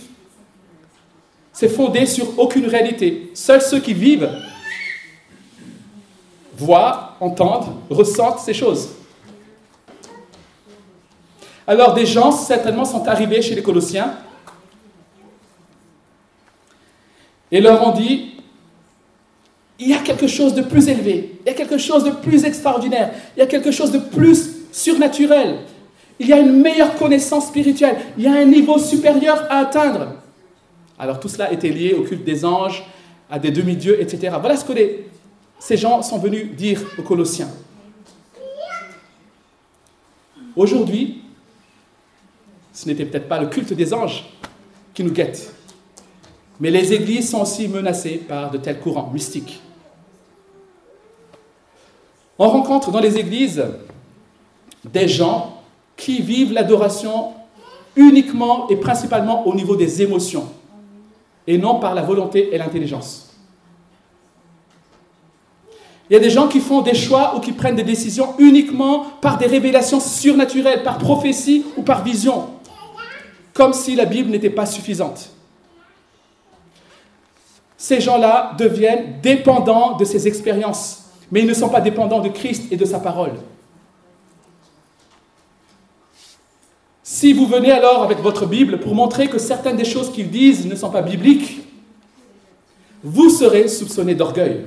C'est 1.53 1.69
fondé 1.69 2.05
sur 2.05 2.39
aucune 2.39 2.65
réalité. 2.65 3.31
Seuls 3.33 3.61
ceux 3.61 3.79
qui 3.79 3.93
vivent 3.93 4.29
voient, 6.57 7.15
entendent, 7.19 7.75
ressentent 7.89 8.39
ces 8.39 8.53
choses. 8.53 8.89
Alors 11.67 11.93
des 11.93 12.05
gens 12.05 12.31
certainement 12.31 12.83
sont 12.83 13.07
arrivés 13.07 13.41
chez 13.43 13.53
les 13.53 13.61
Colossiens 13.61 14.15
et 17.51 17.61
leur 17.61 17.85
ont 17.87 17.91
dit, 17.91 18.37
il 19.77 19.87
y 19.87 19.93
a 19.93 19.99
quelque 19.99 20.27
chose 20.27 20.55
de 20.55 20.61
plus 20.61 20.89
élevé, 20.89 21.39
il 21.45 21.47
y 21.47 21.51
a 21.51 21.53
quelque 21.53 21.77
chose 21.77 22.03
de 22.03 22.11
plus 22.11 22.43
extraordinaire, 22.43 23.13
il 23.35 23.39
y 23.39 23.43
a 23.43 23.45
quelque 23.45 23.71
chose 23.71 23.91
de 23.91 23.99
plus 23.99 24.49
surnaturel, 24.71 25.59
il 26.19 26.27
y 26.27 26.33
a 26.33 26.39
une 26.39 26.61
meilleure 26.61 26.95
connaissance 26.95 27.47
spirituelle, 27.47 27.97
il 28.17 28.25
y 28.25 28.27
a 28.27 28.33
un 28.33 28.45
niveau 28.45 28.77
supérieur 28.77 29.45
à 29.49 29.59
atteindre. 29.59 30.15
Alors 30.97 31.19
tout 31.19 31.29
cela 31.29 31.51
était 31.51 31.69
lié 31.69 31.93
au 31.93 32.03
culte 32.03 32.25
des 32.25 32.43
anges, 32.43 32.83
à 33.29 33.39
des 33.39 33.51
demi-dieux, 33.51 34.01
etc. 34.01 34.35
Voilà 34.39 34.57
ce 34.57 34.65
que 34.65 34.73
ces 35.59 35.77
gens 35.77 36.01
sont 36.01 36.17
venus 36.17 36.55
dire 36.55 36.81
aux 36.97 37.03
Colossiens. 37.03 37.49
Aujourd'hui, 40.55 41.21
ce 42.73 42.87
n'était 42.87 43.05
peut-être 43.05 43.29
pas 43.29 43.39
le 43.39 43.47
culte 43.47 43.71
des 43.73 43.93
anges 43.93 44.25
qui 44.93 45.03
nous 45.03 45.11
guette. 45.11 45.53
Mais 46.59 46.71
les 46.71 46.91
églises 46.91 47.29
sont 47.29 47.41
aussi 47.41 47.69
menacées 47.69 48.17
par 48.17 48.51
de 48.51 48.57
tels 48.57 48.79
courants 48.79 49.09
mystiques. 49.13 49.61
On 52.37 52.49
rencontre 52.49 52.91
dans 52.91 52.99
les 52.99 53.17
églises 53.17 53.63
des 54.83 55.07
gens 55.07 55.58
qui 55.99 56.21
vivent 56.21 56.53
l'adoration 56.53 57.33
uniquement 57.95 58.67
et 58.69 58.75
principalement 58.75 59.47
au 59.47 59.53
niveau 59.53 59.75
des 59.75 60.01
émotions 60.01 60.47
et 61.45 61.57
non 61.57 61.79
par 61.79 61.93
la 61.93 62.01
volonté 62.01 62.53
et 62.53 62.57
l'intelligence. 62.57 63.35
Il 66.09 66.13
y 66.13 66.15
a 66.15 66.19
des 66.19 66.29
gens 66.29 66.47
qui 66.47 66.59
font 66.59 66.81
des 66.81 66.95
choix 66.95 67.35
ou 67.35 67.39
qui 67.39 67.51
prennent 67.51 67.75
des 67.75 67.83
décisions 67.83 68.33
uniquement 68.39 69.05
par 69.21 69.37
des 69.37 69.45
révélations 69.45 69.99
surnaturelles, 69.99 70.81
par 70.81 70.97
prophétie 70.97 71.65
ou 71.77 71.83
par 71.83 72.03
vision, 72.03 72.47
comme 73.53 73.73
si 73.73 73.95
la 73.95 74.05
Bible 74.05 74.31
n'était 74.31 74.49
pas 74.49 74.65
suffisante 74.65 75.31
ces 77.79 78.01
gens-là 78.01 78.51
deviennent 78.57 79.21
dépendants 79.23 79.95
de 79.95 80.03
ces 80.03 80.27
expériences, 80.27 81.05
mais 81.31 81.39
ils 81.39 81.47
ne 81.47 81.53
sont 81.53 81.69
pas 81.69 81.79
dépendants 81.79 82.19
de 82.19 82.27
Christ 82.27 82.69
et 82.71 82.75
de 82.75 82.83
sa 82.83 82.99
parole. 82.99 83.31
Si 87.19 87.33
vous 87.33 87.47
venez 87.47 87.69
alors 87.69 88.01
avec 88.03 88.19
votre 88.19 88.45
Bible 88.45 88.79
pour 88.79 88.95
montrer 88.95 89.27
que 89.27 89.39
certaines 89.39 89.75
des 89.75 89.83
choses 89.83 90.09
qu'ils 90.09 90.31
disent 90.31 90.65
ne 90.65 90.73
sont 90.73 90.89
pas 90.89 91.01
bibliques, 91.01 91.59
vous 93.03 93.29
serez 93.29 93.67
soupçonné 93.67 94.15
d'orgueil. 94.15 94.61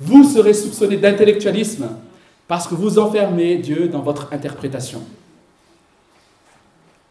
Vous 0.00 0.24
serez 0.24 0.54
soupçonné 0.54 0.96
d'intellectualisme 0.96 1.90
parce 2.48 2.66
que 2.66 2.74
vous 2.74 2.98
enfermez 2.98 3.58
Dieu 3.58 3.88
dans 3.88 4.00
votre 4.00 4.32
interprétation. 4.32 5.02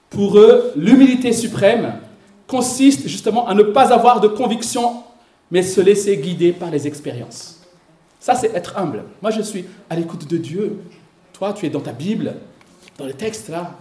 Pour 0.09 0.39
eux, 0.39 0.71
l'humilité 0.75 1.31
suprême, 1.31 1.99
consiste 2.47 3.07
justement 3.07 3.47
à 3.47 3.53
ne 3.53 3.61
pas 3.61 3.93
avoir 3.93 4.19
de 4.19 4.29
conviction, 4.29 5.03
mais 5.51 5.61
se 5.61 5.79
laisser 5.79 6.17
guider 6.17 6.53
par 6.53 6.71
les 6.71 6.87
expériences. 6.87 7.61
Ça, 8.19 8.33
c'est 8.33 8.55
être 8.55 8.79
humble. 8.79 9.03
Moi, 9.21 9.29
je 9.29 9.43
suis 9.43 9.65
à 9.91 9.95
l'écoute 9.95 10.27
de 10.27 10.37
Dieu. 10.37 10.79
Toi, 11.33 11.53
tu 11.53 11.67
es 11.67 11.69
dans 11.69 11.81
ta 11.81 11.91
Bible, 11.91 12.33
dans 12.97 13.05
le 13.05 13.13
texte 13.13 13.49
là. 13.49 13.77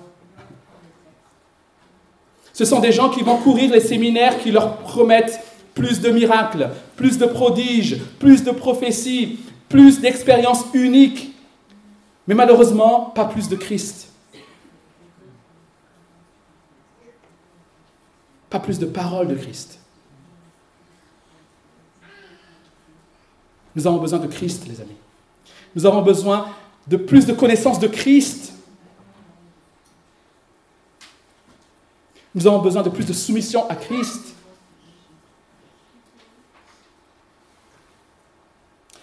Ce 2.59 2.65
sont 2.65 2.81
des 2.81 2.91
gens 2.91 3.09
qui 3.09 3.23
vont 3.23 3.37
courir 3.37 3.71
les 3.71 3.79
séminaires 3.79 4.37
qui 4.41 4.51
leur 4.51 4.79
promettent 4.79 5.39
plus 5.77 6.01
de 6.01 6.11
miracles, 6.11 6.71
plus 6.97 7.17
de 7.17 7.25
prodiges, 7.25 7.99
plus 8.19 8.43
de 8.43 8.51
prophéties, 8.51 9.39
plus 9.69 10.01
d'expériences 10.01 10.65
uniques, 10.75 11.31
mais 12.27 12.35
malheureusement, 12.35 13.13
pas 13.15 13.27
plus 13.27 13.49
de 13.49 13.55
Christ. 13.55 14.07
pas 18.51 18.59
plus 18.59 18.79
de 18.79 18.87
paroles 18.87 19.29
de 19.29 19.35
Christ. 19.35 19.79
Nous 23.77 23.87
avons 23.87 23.99
besoin 23.99 24.19
de 24.19 24.27
Christ, 24.27 24.65
les 24.67 24.81
amis. 24.81 24.97
Nous 25.77 25.85
avons 25.85 26.01
besoin 26.01 26.49
de 26.87 26.97
plus 26.97 27.27
de 27.27 27.35
connaissances 27.35 27.79
de 27.79 27.89
Christ. 27.89 28.55
Nous 32.39 32.47
avons 32.47 32.61
besoin 32.61 32.85
de 32.85 32.89
plus 32.89 33.05
de 33.05 33.13
soumission 33.13 33.69
à 33.69 33.75
Christ. 33.75 34.37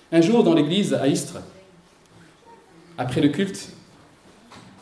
Un 0.10 0.22
jour, 0.22 0.42
dans 0.42 0.54
l'église 0.54 0.94
à 0.94 1.06
Istres, 1.06 1.40
après 2.98 3.20
le 3.20 3.28
culte, 3.28 3.72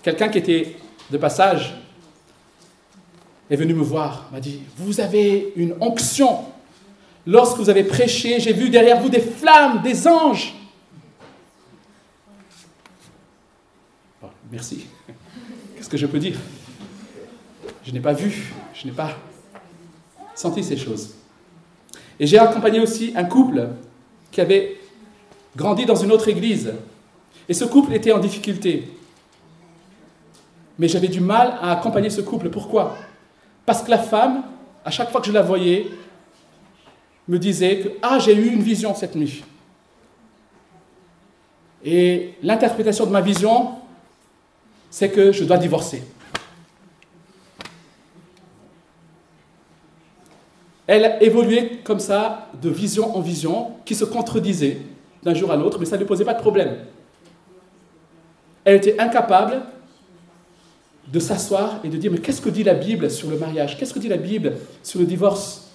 quelqu'un 0.03 0.29
qui 0.29 0.37
était 0.37 0.75
de 1.09 1.17
passage 1.17 1.81
est 3.49 3.55
venu 3.55 3.73
me 3.73 3.81
voir, 3.81 4.29
m'a 4.31 4.39
dit, 4.39 4.61
vous 4.77 4.99
avez 4.99 5.51
une 5.55 5.73
onction. 5.81 6.45
Lorsque 7.25 7.57
vous 7.57 7.71
avez 7.71 7.83
prêché, 7.83 8.39
j'ai 8.39 8.53
vu 8.53 8.69
derrière 8.69 9.01
vous 9.01 9.09
des 9.09 9.19
flammes, 9.19 9.81
des 9.81 10.07
anges. 10.07 10.53
Merci. 14.51 14.85
Qu'est-ce 15.75 15.89
que 15.89 15.97
je 15.97 16.05
peux 16.05 16.19
dire? 16.19 16.37
Je 17.83 17.91
n'ai 17.91 17.99
pas 17.99 18.13
vu, 18.13 18.53
je 18.73 18.87
n'ai 18.87 18.93
pas 18.93 19.11
senti 20.35 20.63
ces 20.63 20.77
choses. 20.77 21.15
Et 22.19 22.27
j'ai 22.27 22.37
accompagné 22.37 22.79
aussi 22.79 23.13
un 23.15 23.25
couple 23.25 23.67
qui 24.31 24.41
avait 24.41 24.77
grandi 25.55 25.85
dans 25.85 25.95
une 25.95 26.11
autre 26.11 26.27
église. 26.29 26.73
Et 27.49 27.53
ce 27.53 27.65
couple 27.65 27.93
était 27.93 28.11
en 28.11 28.19
difficulté. 28.19 28.89
Mais 30.79 30.87
j'avais 30.87 31.07
du 31.07 31.19
mal 31.19 31.57
à 31.61 31.71
accompagner 31.71 32.09
ce 32.09 32.21
couple. 32.21 32.49
Pourquoi? 32.49 32.97
Parce 33.65 33.83
que 33.83 33.91
la 33.91 33.99
femme, 33.99 34.43
à 34.85 34.91
chaque 34.91 35.11
fois 35.11 35.21
que 35.21 35.27
je 35.27 35.31
la 35.31 35.41
voyais, 35.41 35.87
me 37.27 37.37
disait 37.37 37.79
que 37.79 37.89
Ah, 38.01 38.17
j'ai 38.19 38.35
eu 38.35 38.47
une 38.47 38.61
vision 38.61 38.95
cette 38.95 39.15
nuit. 39.15 39.43
Et 41.83 42.35
l'interprétation 42.41 43.05
de 43.05 43.11
ma 43.11 43.21
vision, 43.21 43.71
c'est 44.89 45.09
que 45.09 45.31
je 45.31 45.43
dois 45.43 45.57
divorcer. 45.57 46.01
Elle 50.87 51.05
a 51.05 51.23
évolué 51.23 51.79
comme 51.83 51.99
ça, 51.99 52.49
de 52.61 52.69
vision 52.69 53.15
en 53.15 53.21
vision, 53.21 53.71
qui 53.85 53.95
se 53.95 54.05
contredisait 54.05 54.79
d'un 55.23 55.33
jour 55.33 55.51
à 55.51 55.55
l'autre, 55.55 55.79
mais 55.79 55.85
ça 55.85 55.95
ne 55.95 56.01
lui 56.01 56.07
posait 56.07 56.25
pas 56.25 56.33
de 56.33 56.41
problème. 56.41 56.77
Elle 58.65 58.75
était 58.75 58.99
incapable 58.99 59.61
de 61.07 61.19
s'asseoir 61.19 61.79
et 61.83 61.89
de 61.89 61.97
dire, 61.97 62.11
mais 62.11 62.19
qu'est-ce 62.19 62.41
que 62.41 62.49
dit 62.49 62.63
la 62.63 62.73
Bible 62.73 63.09
sur 63.09 63.29
le 63.29 63.37
mariage? 63.37 63.77
Qu'est-ce 63.77 63.93
que 63.93 63.99
dit 63.99 64.07
la 64.07 64.17
Bible 64.17 64.53
sur 64.81 64.99
le 64.99 65.05
divorce? 65.05 65.69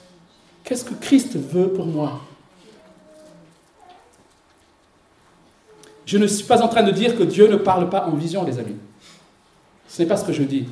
Qu'est-ce 0.65 0.85
que 0.85 0.95
Christ 0.95 1.37
veut 1.37 1.69
pour 1.69 1.87
moi? 1.87 2.21
Je 6.05 6.17
ne 6.17 6.27
suis 6.27 6.45
pas 6.45 6.63
en 6.63 6.69
train 6.69 6.83
de 6.83 6.91
dire 6.91 7.17
que 7.17 7.23
Dieu 7.23 7.49
ne 7.49 7.57
parle 7.57 7.91
pas 7.91 8.07
en 8.07 8.13
vision, 8.13 8.45
les 8.45 8.59
amis. 8.59 8.77
Ce 9.87 10.03
n'est 10.03 10.09
pas 10.09 10.17
ce 10.17 10.25
que 10.25 10.33
je 10.33 10.43
dis. 10.43 10.67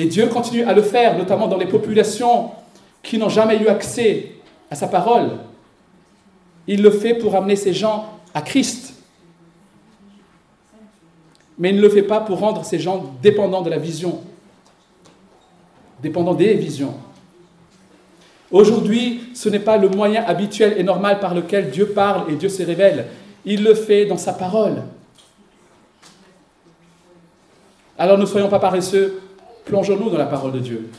Et 0.00 0.06
Dieu 0.06 0.28
continue 0.28 0.62
à 0.62 0.72
le 0.72 0.80
faire, 0.80 1.18
notamment 1.18 1.46
dans 1.46 1.58
les 1.58 1.66
populations 1.66 2.52
qui 3.02 3.18
n'ont 3.18 3.28
jamais 3.28 3.58
eu 3.58 3.68
accès 3.68 4.32
à 4.70 4.74
sa 4.74 4.88
parole. 4.88 5.32
Il 6.66 6.80
le 6.80 6.90
fait 6.90 7.12
pour 7.12 7.36
amener 7.36 7.54
ces 7.54 7.74
gens 7.74 8.06
à 8.32 8.40
Christ. 8.40 8.94
Mais 11.58 11.68
il 11.68 11.76
ne 11.76 11.82
le 11.82 11.90
fait 11.90 12.02
pas 12.02 12.20
pour 12.20 12.38
rendre 12.38 12.64
ces 12.64 12.78
gens 12.78 13.12
dépendants 13.22 13.60
de 13.60 13.68
la 13.68 13.76
vision, 13.76 14.22
dépendants 16.02 16.32
des 16.32 16.54
visions. 16.54 16.94
Aujourd'hui, 18.50 19.24
ce 19.34 19.50
n'est 19.50 19.58
pas 19.58 19.76
le 19.76 19.90
moyen 19.90 20.24
habituel 20.24 20.76
et 20.78 20.82
normal 20.82 21.20
par 21.20 21.34
lequel 21.34 21.68
Dieu 21.68 21.88
parle 21.88 22.32
et 22.32 22.36
Dieu 22.36 22.48
se 22.48 22.62
révèle. 22.62 23.04
Il 23.44 23.62
le 23.62 23.74
fait 23.74 24.06
dans 24.06 24.16
sa 24.16 24.32
parole. 24.32 24.82
Alors 27.98 28.16
ne 28.16 28.24
soyons 28.24 28.48
pas 28.48 28.60
paresseux, 28.60 29.20
plongeons-nous 29.64 30.10
dans 30.10 30.18
la 30.18 30.26
parole 30.26 30.52
de 30.52 30.58
Dieu. 30.58 30.90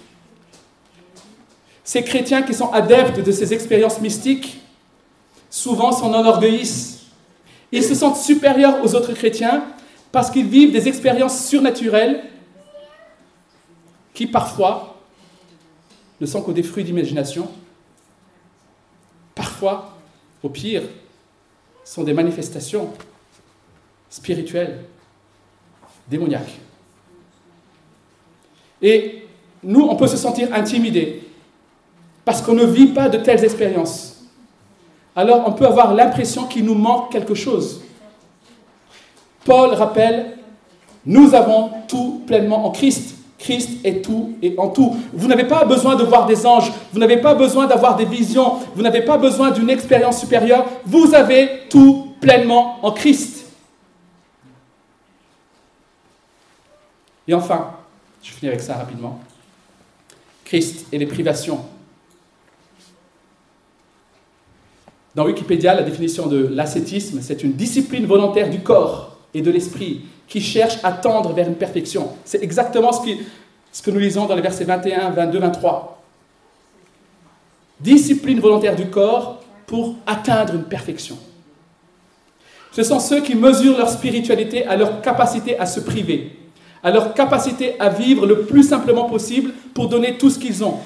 Ces 1.83 2.03
chrétiens 2.03 2.43
qui 2.43 2.53
sont 2.53 2.71
adeptes 2.71 3.19
de 3.19 3.31
ces 3.31 3.53
expériences 3.53 3.99
mystiques, 3.99 4.61
souvent 5.49 5.91
s'en 5.91 6.13
enorgueillissent. 6.13 7.01
Ils 7.71 7.83
se 7.83 7.95
sentent 7.95 8.17
supérieurs 8.17 8.83
aux 8.83 8.95
autres 8.95 9.13
chrétiens 9.13 9.63
parce 10.11 10.29
qu'ils 10.29 10.47
vivent 10.47 10.71
des 10.71 10.87
expériences 10.87 11.47
surnaturelles 11.47 12.23
qui 14.13 14.27
parfois 14.27 14.97
ne 16.19 16.25
sont 16.25 16.41
que 16.41 16.51
des 16.51 16.63
fruits 16.63 16.83
d'imagination. 16.83 17.49
Parfois, 19.33 19.97
au 20.43 20.49
pire, 20.49 20.83
sont 21.83 22.03
des 22.03 22.13
manifestations 22.13 22.93
spirituelles, 24.09 24.85
démoniaques. 26.09 26.59
Et 28.81 29.27
nous, 29.63 29.87
on 29.89 29.95
peut 29.95 30.07
se 30.07 30.17
sentir 30.17 30.53
intimidé 30.53 31.23
parce 32.25 32.41
qu'on 32.41 32.53
ne 32.53 32.65
vit 32.65 32.87
pas 32.87 33.09
de 33.09 33.17
telles 33.17 33.43
expériences. 33.43 34.11
Alors 35.15 35.43
on 35.45 35.51
peut 35.51 35.65
avoir 35.65 35.93
l'impression 35.93 36.45
qu'il 36.45 36.65
nous 36.65 36.75
manque 36.75 37.11
quelque 37.11 37.35
chose. 37.35 37.81
Paul 39.43 39.73
rappelle, 39.73 40.37
nous 41.05 41.33
avons 41.33 41.71
tout 41.87 42.21
pleinement 42.25 42.65
en 42.65 42.71
Christ. 42.71 43.15
Christ 43.37 43.79
est 43.83 44.05
tout 44.05 44.33
et 44.41 44.53
en 44.57 44.69
tout. 44.69 44.95
Vous 45.13 45.27
n'avez 45.27 45.45
pas 45.45 45.65
besoin 45.65 45.95
de 45.95 46.03
voir 46.03 46.27
des 46.27 46.45
anges, 46.45 46.71
vous 46.93 46.99
n'avez 46.99 47.17
pas 47.17 47.33
besoin 47.33 47.65
d'avoir 47.65 47.95
des 47.95 48.05
visions, 48.05 48.59
vous 48.75 48.83
n'avez 48.83 49.01
pas 49.01 49.17
besoin 49.17 49.49
d'une 49.49 49.69
expérience 49.69 50.19
supérieure, 50.19 50.65
vous 50.85 51.15
avez 51.15 51.67
tout 51.69 52.13
pleinement 52.21 52.77
en 52.83 52.91
Christ. 52.91 53.47
Et 57.27 57.33
enfin, 57.33 57.71
je 58.21 58.31
finis 58.31 58.49
avec 58.49 58.61
ça 58.61 58.75
rapidement. 58.75 59.19
Christ 60.45 60.85
et 60.91 60.97
les 60.97 61.05
privations. 61.05 61.65
Dans 65.15 65.25
Wikipédia, 65.25 65.73
la 65.73 65.83
définition 65.83 66.27
de 66.27 66.47
l'ascétisme, 66.47 67.19
c'est 67.21 67.43
une 67.43 67.53
discipline 67.53 68.05
volontaire 68.05 68.49
du 68.49 68.59
corps 68.59 69.17
et 69.33 69.41
de 69.41 69.51
l'esprit 69.51 70.01
qui 70.27 70.39
cherche 70.39 70.77
à 70.83 70.93
tendre 70.93 71.33
vers 71.33 71.47
une 71.47 71.55
perfection. 71.55 72.09
C'est 72.23 72.41
exactement 72.41 72.93
ce, 72.93 73.01
ce, 73.71 73.81
que 73.81 73.91
nous 73.91 73.99
lisons 73.99 74.25
dans 74.25 74.35
les 74.35 74.41
versets 74.41 74.63
21, 74.63 75.09
22, 75.09 75.39
23. 75.39 76.01
Discipline 77.81 78.39
volontaire 78.39 78.75
du 78.75 78.87
corps 78.87 79.41
pour 79.65 79.95
atteindre 80.05 80.53
une 80.55 80.63
perfection. 80.63 81.17
Ce 82.71 82.83
sont 82.83 82.99
ceux 82.99 83.21
qui 83.21 83.35
mesurent 83.35 83.77
leur 83.77 83.89
spiritualité 83.89 84.65
à 84.65 84.77
leur 84.77 85.01
capacité 85.01 85.57
à 85.59 85.65
se 85.65 85.81
priver, 85.81 86.37
à 86.83 86.91
leur 86.91 87.13
capacité 87.13 87.79
à 87.79 87.89
vivre 87.89 88.25
le 88.25 88.41
plus 88.41 88.63
simplement 88.63 89.05
possible 89.05 89.53
pour 89.73 89.87
donner 89.87 90.17
tout 90.17 90.29
ce 90.29 90.39
qu'ils 90.39 90.63
ont. 90.63 90.79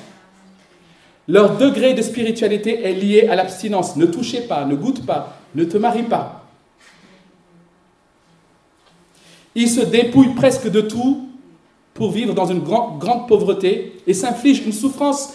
Leur 1.27 1.57
degré 1.57 1.93
de 1.93 2.01
spiritualité 2.01 2.83
est 2.83 2.93
lié 2.93 3.27
à 3.27 3.35
l'abstinence. 3.35 3.95
Ne 3.95 4.05
touchez 4.05 4.41
pas, 4.41 4.65
ne 4.65 4.75
goûte 4.75 5.05
pas, 5.05 5.37
ne 5.55 5.63
te 5.63 5.77
marie 5.77 6.03
pas. 6.03 6.43
Ils 9.55 9.69
se 9.69 9.81
dépouillent 9.81 10.35
presque 10.35 10.69
de 10.69 10.81
tout 10.81 11.29
pour 11.93 12.11
vivre 12.11 12.33
dans 12.33 12.45
une 12.45 12.59
grande 12.59 13.27
pauvreté 13.27 14.01
et 14.05 14.13
s'infligent 14.13 14.65
une 14.65 14.73
souffrance 14.73 15.33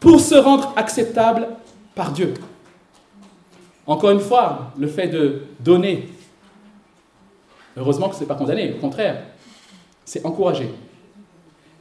pour 0.00 0.20
se 0.20 0.34
rendre 0.34 0.72
acceptable 0.76 1.48
par 1.94 2.10
Dieu. 2.10 2.34
Encore 3.86 4.10
une 4.10 4.20
fois, 4.20 4.72
le 4.78 4.88
fait 4.88 5.08
de 5.08 5.42
donner, 5.60 6.08
heureusement 7.76 8.08
que 8.08 8.16
ce 8.16 8.20
n'est 8.20 8.26
pas 8.26 8.34
condamné, 8.34 8.74
au 8.76 8.80
contraire, 8.80 9.22
c'est 10.10 10.26
encouragé. 10.26 10.68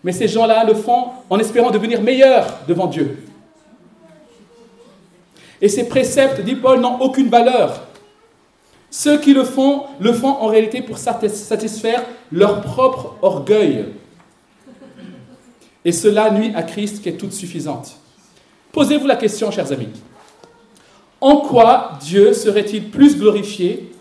Mais 0.03 0.11
ces 0.11 0.27
gens-là 0.27 0.63
le 0.63 0.75
font 0.75 1.07
en 1.31 1.39
espérant 1.39 1.71
devenir 1.71 1.99
meilleurs 2.03 2.59
devant 2.67 2.85
Dieu. 2.85 3.23
Et 5.59 5.67
ces 5.67 5.89
préceptes, 5.89 6.39
dit 6.41 6.53
Paul, 6.53 6.79
n'ont 6.79 6.99
aucune 6.99 7.27
valeur. 7.27 7.87
Ceux 8.91 9.17
qui 9.17 9.33
le 9.33 9.43
font, 9.43 9.85
le 9.99 10.13
font 10.13 10.27
en 10.27 10.45
réalité 10.45 10.83
pour 10.83 10.99
satisfaire 10.99 12.05
leur 12.31 12.61
propre 12.61 13.15
orgueil. 13.23 13.85
Et 15.83 15.91
cela 15.91 16.29
nuit 16.29 16.51
à 16.55 16.61
Christ 16.61 17.01
qui 17.01 17.09
est 17.09 17.17
toute 17.17 17.33
suffisante. 17.33 17.97
Posez-vous 18.71 19.07
la 19.07 19.15
question, 19.15 19.49
chers 19.49 19.71
amis. 19.71 19.89
En 21.19 21.37
quoi 21.37 21.93
Dieu 21.99 22.33
serait-il 22.33 22.91
plus 22.91 23.17
glorifié 23.17 23.91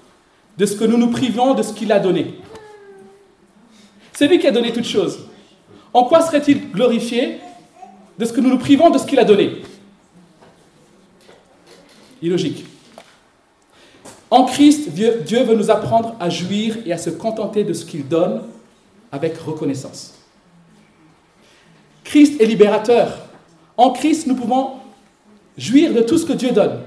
de 0.59 0.66
ce 0.66 0.76
que 0.76 0.85
nous 0.85 0.99
nous 0.99 1.11
privons 1.11 1.55
de 1.55 1.62
ce 1.62 1.72
qu'il 1.72 1.91
a 1.93 1.99
donné? 1.99 2.35
C'est 4.19 4.27
lui 4.27 4.41
qui 4.41 4.49
a 4.49 4.51
donné 4.51 4.73
toutes 4.73 4.85
choses. 4.85 5.21
En 5.95 6.03
quoi 6.03 6.21
serait-il 6.23 6.73
glorifié 6.73 7.39
de 8.19 8.25
ce 8.25 8.33
que 8.33 8.41
nous 8.41 8.51
nous 8.51 8.59
privons 8.59 8.91
de 8.91 8.99
ce 8.99 9.07
qu'il 9.07 9.21
a 9.21 9.25
donné? 9.25 9.62
Illogique. 12.21 12.64
En 14.29 14.45
Christ, 14.47 14.91
Dieu, 14.91 15.45
veut 15.45 15.55
nous 15.55 15.71
apprendre 15.71 16.16
à 16.19 16.29
jouir 16.31 16.79
et 16.85 16.93
à 16.93 16.99
se 16.99 17.11
contenter 17.11 17.62
de 17.62 17.73
ce 17.73 17.85
qu'il 17.85 18.09
donne 18.09 18.43
avec 19.12 19.39
reconnaissance. 19.39 20.14
Christ 22.03 22.41
est 22.41 22.47
libérateur. 22.47 23.19
En 23.77 23.91
Christ, 23.91 24.27
nous 24.27 24.35
pouvons 24.35 24.81
jouir 25.57 25.95
de 25.95 26.01
tout 26.01 26.19
ce 26.19 26.27
que 26.27 26.33
Dieu 26.33 26.51
donne, 26.51 26.81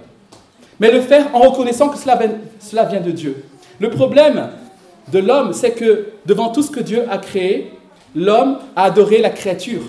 mais 0.81 0.91
le 0.91 0.99
faire 0.99 1.33
en 1.33 1.39
reconnaissant 1.39 1.87
que 1.87 1.97
cela 1.97 2.83
vient 2.83 2.99
de 2.99 3.11
Dieu. 3.11 3.45
Le 3.79 3.89
problème, 3.89 4.49
de 5.11 5.19
l'homme, 5.19 5.53
c'est 5.53 5.71
que 5.71 6.07
devant 6.25 6.49
tout 6.49 6.63
ce 6.63 6.71
que 6.71 6.79
Dieu 6.79 7.03
a 7.09 7.17
créé, 7.17 7.71
l'homme 8.15 8.59
a 8.75 8.83
adoré 8.83 9.19
la 9.19 9.29
créature. 9.29 9.81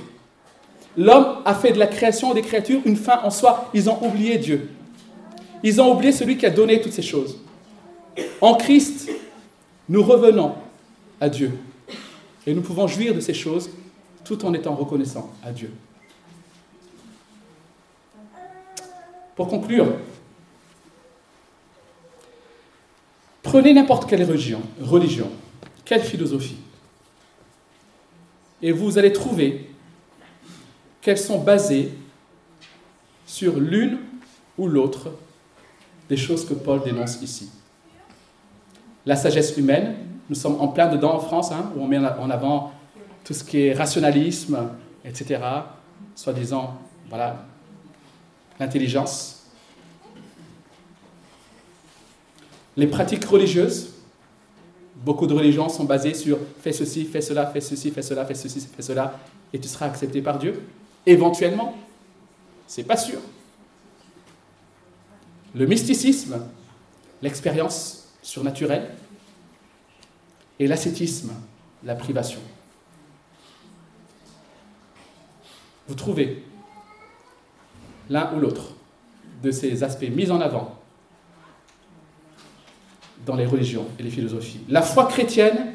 L'homme 0.96 1.38
a 1.44 1.54
fait 1.54 1.72
de 1.72 1.78
la 1.78 1.86
création 1.86 2.34
des 2.34 2.42
créatures 2.42 2.80
une 2.84 2.96
fin 2.96 3.20
en 3.22 3.30
soi. 3.30 3.70
Ils 3.72 3.88
ont 3.88 4.04
oublié 4.04 4.38
Dieu. 4.38 4.68
Ils 5.62 5.80
ont 5.80 5.92
oublié 5.92 6.12
celui 6.12 6.36
qui 6.36 6.44
a 6.44 6.50
donné 6.50 6.80
toutes 6.80 6.92
ces 6.92 7.02
choses. 7.02 7.38
En 8.40 8.54
Christ, 8.54 9.10
nous 9.88 10.02
revenons 10.02 10.54
à 11.20 11.28
Dieu. 11.28 11.52
Et 12.46 12.54
nous 12.54 12.62
pouvons 12.62 12.86
jouir 12.86 13.14
de 13.14 13.20
ces 13.20 13.34
choses 13.34 13.70
tout 14.24 14.44
en 14.44 14.52
étant 14.52 14.74
reconnaissants 14.74 15.30
à 15.44 15.52
Dieu. 15.52 15.70
Pour 19.36 19.48
conclure, 19.48 19.86
Prenez 23.52 23.74
n'importe 23.74 24.08
quelle 24.08 24.24
religion, 24.24 25.28
quelle 25.84 26.00
philosophie 26.00 26.56
Et 28.62 28.72
vous 28.72 28.96
allez 28.96 29.12
trouver 29.12 29.68
qu'elles 31.02 31.18
sont 31.18 31.38
basées 31.38 31.92
sur 33.26 33.60
l'une 33.60 33.98
ou 34.56 34.68
l'autre 34.68 35.10
des 36.08 36.16
choses 36.16 36.48
que 36.48 36.54
Paul 36.54 36.82
dénonce 36.82 37.20
ici. 37.20 37.50
La 39.04 39.16
sagesse 39.16 39.54
humaine, 39.58 39.96
nous 40.30 40.34
sommes 40.34 40.58
en 40.58 40.68
plein 40.68 40.88
dedans 40.88 41.16
en 41.16 41.20
France, 41.20 41.52
hein, 41.52 41.74
où 41.76 41.82
on 41.82 41.86
met 41.86 41.98
en 41.98 42.30
avant 42.30 42.72
tout 43.22 43.34
ce 43.34 43.44
qui 43.44 43.66
est 43.66 43.74
rationalisme, 43.74 44.70
etc., 45.04 45.38
soi-disant, 46.14 46.78
voilà, 47.10 47.44
l'intelligence. 48.58 49.41
Les 52.76 52.86
pratiques 52.86 53.24
religieuses, 53.24 53.90
beaucoup 54.96 55.26
de 55.26 55.34
religions 55.34 55.68
sont 55.68 55.84
basées 55.84 56.14
sur 56.14 56.38
fais 56.60 56.72
ceci, 56.72 57.04
fais 57.04 57.20
cela, 57.20 57.46
fais 57.46 57.60
ceci, 57.60 57.90
fais 57.90 58.02
cela, 58.02 58.24
fais 58.24 58.34
ceci, 58.34 58.60
fais 58.60 58.82
cela, 58.82 59.18
et 59.52 59.58
tu 59.58 59.68
seras 59.68 59.86
accepté 59.86 60.22
par 60.22 60.38
Dieu. 60.38 60.62
Éventuellement, 61.04 61.76
c'est 62.66 62.84
pas 62.84 62.96
sûr. 62.96 63.18
Le 65.54 65.66
mysticisme, 65.66 66.40
l'expérience 67.20 68.08
surnaturelle, 68.22 68.90
et 70.58 70.66
l'ascétisme, 70.66 71.32
la 71.82 71.94
privation. 71.94 72.40
Vous 75.88 75.94
trouvez 75.94 76.44
l'un 78.08 78.32
ou 78.34 78.38
l'autre 78.38 78.74
de 79.42 79.50
ces 79.50 79.82
aspects 79.82 80.08
mis 80.08 80.30
en 80.30 80.40
avant 80.40 80.81
dans 83.26 83.36
les 83.36 83.46
religions 83.46 83.86
et 83.98 84.02
les 84.02 84.10
philosophies. 84.10 84.60
La 84.68 84.82
foi 84.82 85.06
chrétienne 85.06 85.74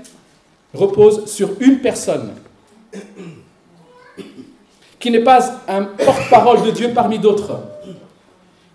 repose 0.74 1.26
sur 1.32 1.50
une 1.60 1.80
personne 1.80 2.34
qui 5.00 5.12
n'est 5.12 5.24
pas 5.24 5.62
un 5.68 5.84
porte-parole 5.84 6.64
de 6.64 6.72
Dieu 6.72 6.92
parmi 6.94 7.20
d'autres, 7.20 7.60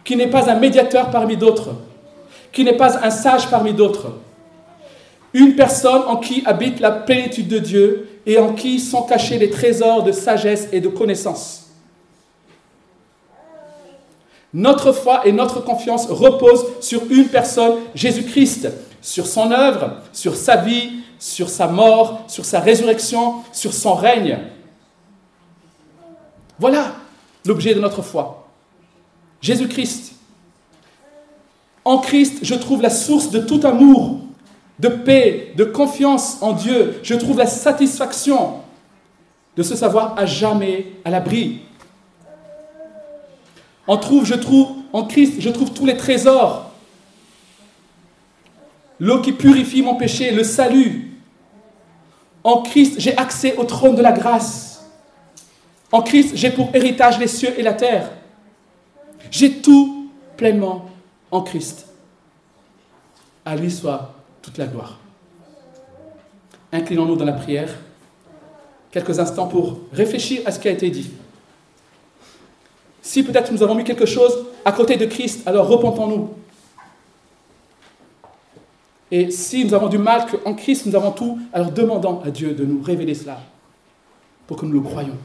qui 0.04 0.16
n'est 0.16 0.30
pas 0.30 0.50
un 0.50 0.58
médiateur 0.58 1.10
parmi 1.10 1.36
d'autres, 1.36 1.70
qui 2.52 2.64
n'est 2.64 2.76
pas 2.76 3.04
un 3.04 3.10
sage 3.10 3.50
parmi 3.50 3.72
d'autres. 3.72 4.12
Une 5.34 5.56
personne 5.56 6.02
en 6.06 6.16
qui 6.16 6.42
habite 6.44 6.80
la 6.80 6.90
plénitude 6.90 7.48
de 7.48 7.58
Dieu 7.58 8.08
et 8.26 8.38
en 8.38 8.52
qui 8.52 8.78
sont 8.78 9.02
cachés 9.02 9.38
les 9.38 9.50
trésors 9.50 10.02
de 10.02 10.12
sagesse 10.12 10.68
et 10.72 10.80
de 10.80 10.88
connaissance. 10.88 11.61
Notre 14.54 14.92
foi 14.92 15.26
et 15.26 15.32
notre 15.32 15.60
confiance 15.60 16.06
reposent 16.06 16.66
sur 16.80 17.02
une 17.10 17.28
personne, 17.28 17.76
Jésus-Christ, 17.94 18.68
sur 19.00 19.26
son 19.26 19.50
œuvre, 19.50 19.96
sur 20.12 20.36
sa 20.36 20.56
vie, 20.56 20.90
sur 21.18 21.48
sa 21.48 21.68
mort, 21.68 22.24
sur 22.28 22.44
sa 22.44 22.60
résurrection, 22.60 23.36
sur 23.52 23.72
son 23.72 23.94
règne. 23.94 24.38
Voilà 26.58 26.92
l'objet 27.46 27.74
de 27.74 27.80
notre 27.80 28.02
foi. 28.02 28.46
Jésus-Christ. 29.40 30.12
En 31.84 31.98
Christ, 31.98 32.38
je 32.42 32.54
trouve 32.54 32.82
la 32.82 32.90
source 32.90 33.30
de 33.30 33.40
tout 33.40 33.60
amour, 33.64 34.20
de 34.78 34.88
paix, 34.88 35.52
de 35.56 35.64
confiance 35.64 36.38
en 36.40 36.52
Dieu. 36.52 37.00
Je 37.02 37.14
trouve 37.14 37.38
la 37.38 37.46
satisfaction 37.46 38.60
de 39.56 39.62
se 39.62 39.74
savoir 39.74 40.14
à 40.16 40.26
jamais 40.26 40.92
à 41.04 41.10
l'abri. 41.10 41.62
En 43.86 43.96
Christ, 43.96 45.34
je 45.40 45.48
trouve 45.48 45.72
tous 45.72 45.86
les 45.86 45.96
trésors. 45.96 46.70
L'eau 49.00 49.20
qui 49.20 49.32
purifie 49.32 49.82
mon 49.82 49.96
péché, 49.96 50.30
le 50.30 50.44
salut. 50.44 51.18
En 52.44 52.62
Christ, 52.62 52.94
j'ai 52.98 53.16
accès 53.16 53.56
au 53.56 53.64
trône 53.64 53.96
de 53.96 54.02
la 54.02 54.12
grâce. 54.12 54.84
En 55.90 56.02
Christ, 56.02 56.32
j'ai 56.34 56.50
pour 56.50 56.70
héritage 56.74 57.18
les 57.18 57.26
cieux 57.26 57.58
et 57.58 57.62
la 57.62 57.74
terre. 57.74 58.10
J'ai 59.30 59.60
tout 59.60 60.10
pleinement 60.36 60.88
en 61.30 61.42
Christ. 61.42 61.86
À 63.44 63.56
lui 63.56 63.70
soit 63.70 64.14
toute 64.40 64.58
la 64.58 64.66
gloire. 64.66 64.98
Inclinons-nous 66.72 67.16
dans 67.16 67.24
la 67.24 67.32
prière 67.32 67.74
quelques 68.90 69.18
instants 69.18 69.48
pour 69.48 69.80
réfléchir 69.92 70.42
à 70.44 70.52
ce 70.52 70.60
qui 70.60 70.68
a 70.68 70.70
été 70.70 70.90
dit. 70.90 71.10
Si 73.02 73.24
peut-être 73.24 73.52
nous 73.52 73.62
avons 73.62 73.74
mis 73.74 73.84
quelque 73.84 74.06
chose 74.06 74.46
à 74.64 74.70
côté 74.70 74.96
de 74.96 75.06
Christ, 75.06 75.42
alors 75.46 75.66
repentons-nous. 75.66 76.30
Et 79.10 79.30
si 79.30 79.64
nous 79.64 79.74
avons 79.74 79.88
du 79.88 79.98
mal 79.98 80.24
qu'en 80.26 80.54
Christ 80.54 80.86
nous 80.86 80.94
avons 80.94 81.10
tout, 81.10 81.38
alors 81.52 81.72
demandons 81.72 82.22
à 82.24 82.30
Dieu 82.30 82.54
de 82.54 82.64
nous 82.64 82.80
révéler 82.80 83.14
cela 83.14 83.40
pour 84.46 84.56
que 84.56 84.64
nous 84.64 84.72
le 84.72 84.80
croyions. 84.80 85.18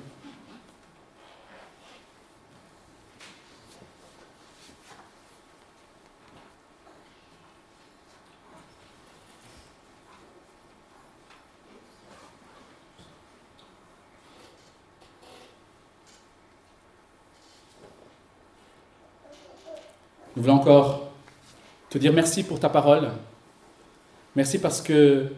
Nous 20.37 20.43
voulons 20.43 20.57
encore 20.57 21.07
te 21.89 21.97
dire 21.97 22.13
merci 22.13 22.43
pour 22.43 22.59
ta 22.59 22.69
parole. 22.69 23.09
Merci 24.35 24.59
parce 24.59 24.83
que 24.83 25.31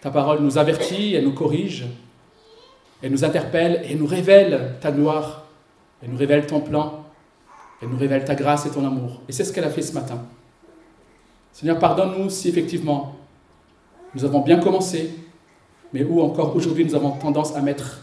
ta 0.00 0.08
parole 0.12 0.38
nous 0.40 0.56
avertit, 0.56 1.14
elle 1.16 1.24
nous 1.24 1.32
corrige, 1.32 1.86
elle 3.02 3.10
nous 3.10 3.24
interpelle 3.24 3.82
et 3.90 3.96
nous 3.96 4.06
révèle 4.06 4.76
ta 4.80 4.92
gloire, 4.92 5.46
elle 6.00 6.10
nous 6.10 6.16
révèle 6.16 6.46
ton 6.46 6.60
plan, 6.60 7.06
elle 7.82 7.88
nous 7.88 7.98
révèle 7.98 8.24
ta 8.24 8.36
grâce 8.36 8.66
et 8.66 8.70
ton 8.70 8.86
amour. 8.86 9.20
Et 9.28 9.32
c'est 9.32 9.42
ce 9.42 9.52
qu'elle 9.52 9.64
a 9.64 9.70
fait 9.70 9.82
ce 9.82 9.94
matin. 9.94 10.24
Seigneur, 11.52 11.80
pardonne-nous 11.80 12.30
si 12.30 12.48
effectivement 12.48 13.16
nous 14.14 14.24
avons 14.24 14.42
bien 14.42 14.60
commencé, 14.60 15.12
mais 15.92 16.04
où 16.04 16.20
encore 16.20 16.54
aujourd'hui 16.54 16.84
nous 16.84 16.94
avons 16.94 17.10
tendance 17.10 17.56
à 17.56 17.60
mettre 17.62 18.02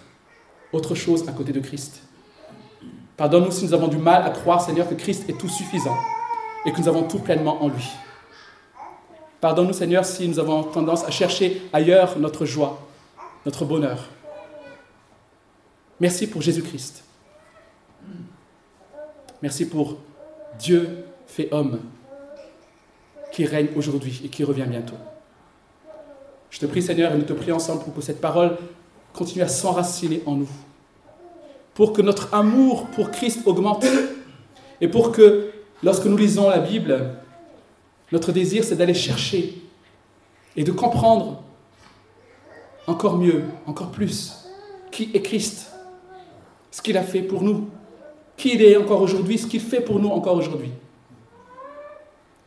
autre 0.73 0.93
chose 0.93 1.25
à 1.29 1.31
côté 1.31 1.53
de 1.53 1.61
Christ. 1.61 2.03
Pardonne-nous 3.21 3.51
si 3.51 3.65
nous 3.65 3.73
avons 3.75 3.87
du 3.87 3.97
mal 3.97 4.23
à 4.23 4.31
croire, 4.31 4.65
Seigneur, 4.65 4.89
que 4.89 4.95
Christ 4.95 5.29
est 5.29 5.37
tout 5.37 5.47
suffisant 5.47 5.95
et 6.65 6.71
que 6.71 6.81
nous 6.81 6.87
avons 6.87 7.03
tout 7.03 7.19
pleinement 7.19 7.63
en 7.63 7.67
lui. 7.67 7.87
Pardonne-nous, 9.39 9.73
Seigneur, 9.73 10.05
si 10.05 10.27
nous 10.27 10.39
avons 10.39 10.63
tendance 10.63 11.03
à 11.03 11.11
chercher 11.11 11.61
ailleurs 11.71 12.17
notre 12.17 12.45
joie, 12.45 12.79
notre 13.45 13.63
bonheur. 13.63 14.09
Merci 15.99 16.25
pour 16.25 16.41
Jésus-Christ. 16.41 17.03
Merci 19.43 19.69
pour 19.69 19.97
Dieu 20.57 21.05
fait 21.27 21.53
homme 21.53 21.79
qui 23.31 23.45
règne 23.45 23.67
aujourd'hui 23.75 24.19
et 24.25 24.29
qui 24.29 24.43
revient 24.43 24.65
bientôt. 24.67 24.97
Je 26.49 26.57
te 26.57 26.65
prie, 26.65 26.81
Seigneur, 26.81 27.13
et 27.13 27.17
nous 27.17 27.25
te 27.25 27.33
prions 27.33 27.57
ensemble 27.57 27.83
pour 27.83 27.93
que 27.93 28.01
cette 28.01 28.19
parole 28.19 28.57
continue 29.13 29.43
à 29.43 29.47
s'enraciner 29.47 30.23
en 30.25 30.37
nous 30.37 30.49
pour 31.73 31.93
que 31.93 32.01
notre 32.01 32.33
amour 32.33 32.87
pour 32.87 33.11
Christ 33.11 33.41
augmente 33.45 33.85
et 34.81 34.87
pour 34.87 35.11
que 35.11 35.51
lorsque 35.83 36.05
nous 36.05 36.17
lisons 36.17 36.49
la 36.49 36.59
Bible, 36.59 37.15
notre 38.11 38.31
désir 38.31 38.63
c'est 38.63 38.75
d'aller 38.75 38.93
chercher 38.93 39.61
et 40.55 40.63
de 40.63 40.71
comprendre 40.71 41.43
encore 42.87 43.17
mieux, 43.17 43.43
encore 43.65 43.91
plus 43.91 44.37
qui 44.91 45.09
est 45.13 45.21
Christ, 45.21 45.71
ce 46.69 46.81
qu'il 46.81 46.97
a 46.97 47.03
fait 47.03 47.21
pour 47.21 47.41
nous, 47.41 47.69
qui 48.35 48.55
il 48.55 48.61
est 48.61 48.75
encore 48.75 49.01
aujourd'hui, 49.01 49.37
ce 49.37 49.47
qu'il 49.47 49.61
fait 49.61 49.81
pour 49.81 49.99
nous 49.99 50.09
encore 50.09 50.35
aujourd'hui. 50.35 50.71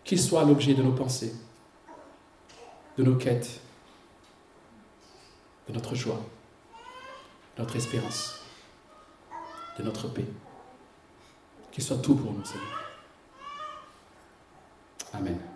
Qu'il 0.05 0.21
soit 0.21 0.45
l'objet 0.45 0.75
de 0.75 0.83
nos 0.83 0.93
pensées, 0.93 1.33
de 2.99 3.05
nos 3.05 3.15
quêtes, 3.15 3.61
de 5.69 5.73
notre 5.73 5.95
joie, 5.95 6.21
de 7.57 7.63
notre 7.63 7.77
espérance 7.77 8.44
de 9.79 9.83
notre 9.83 10.09
paix. 10.09 10.27
Qu'il 11.73 11.83
soit 11.83 11.99
tout 11.99 12.15
pour 12.15 12.33
nous, 12.33 12.45
Seigneur. 12.45 12.85
Amen. 15.13 15.54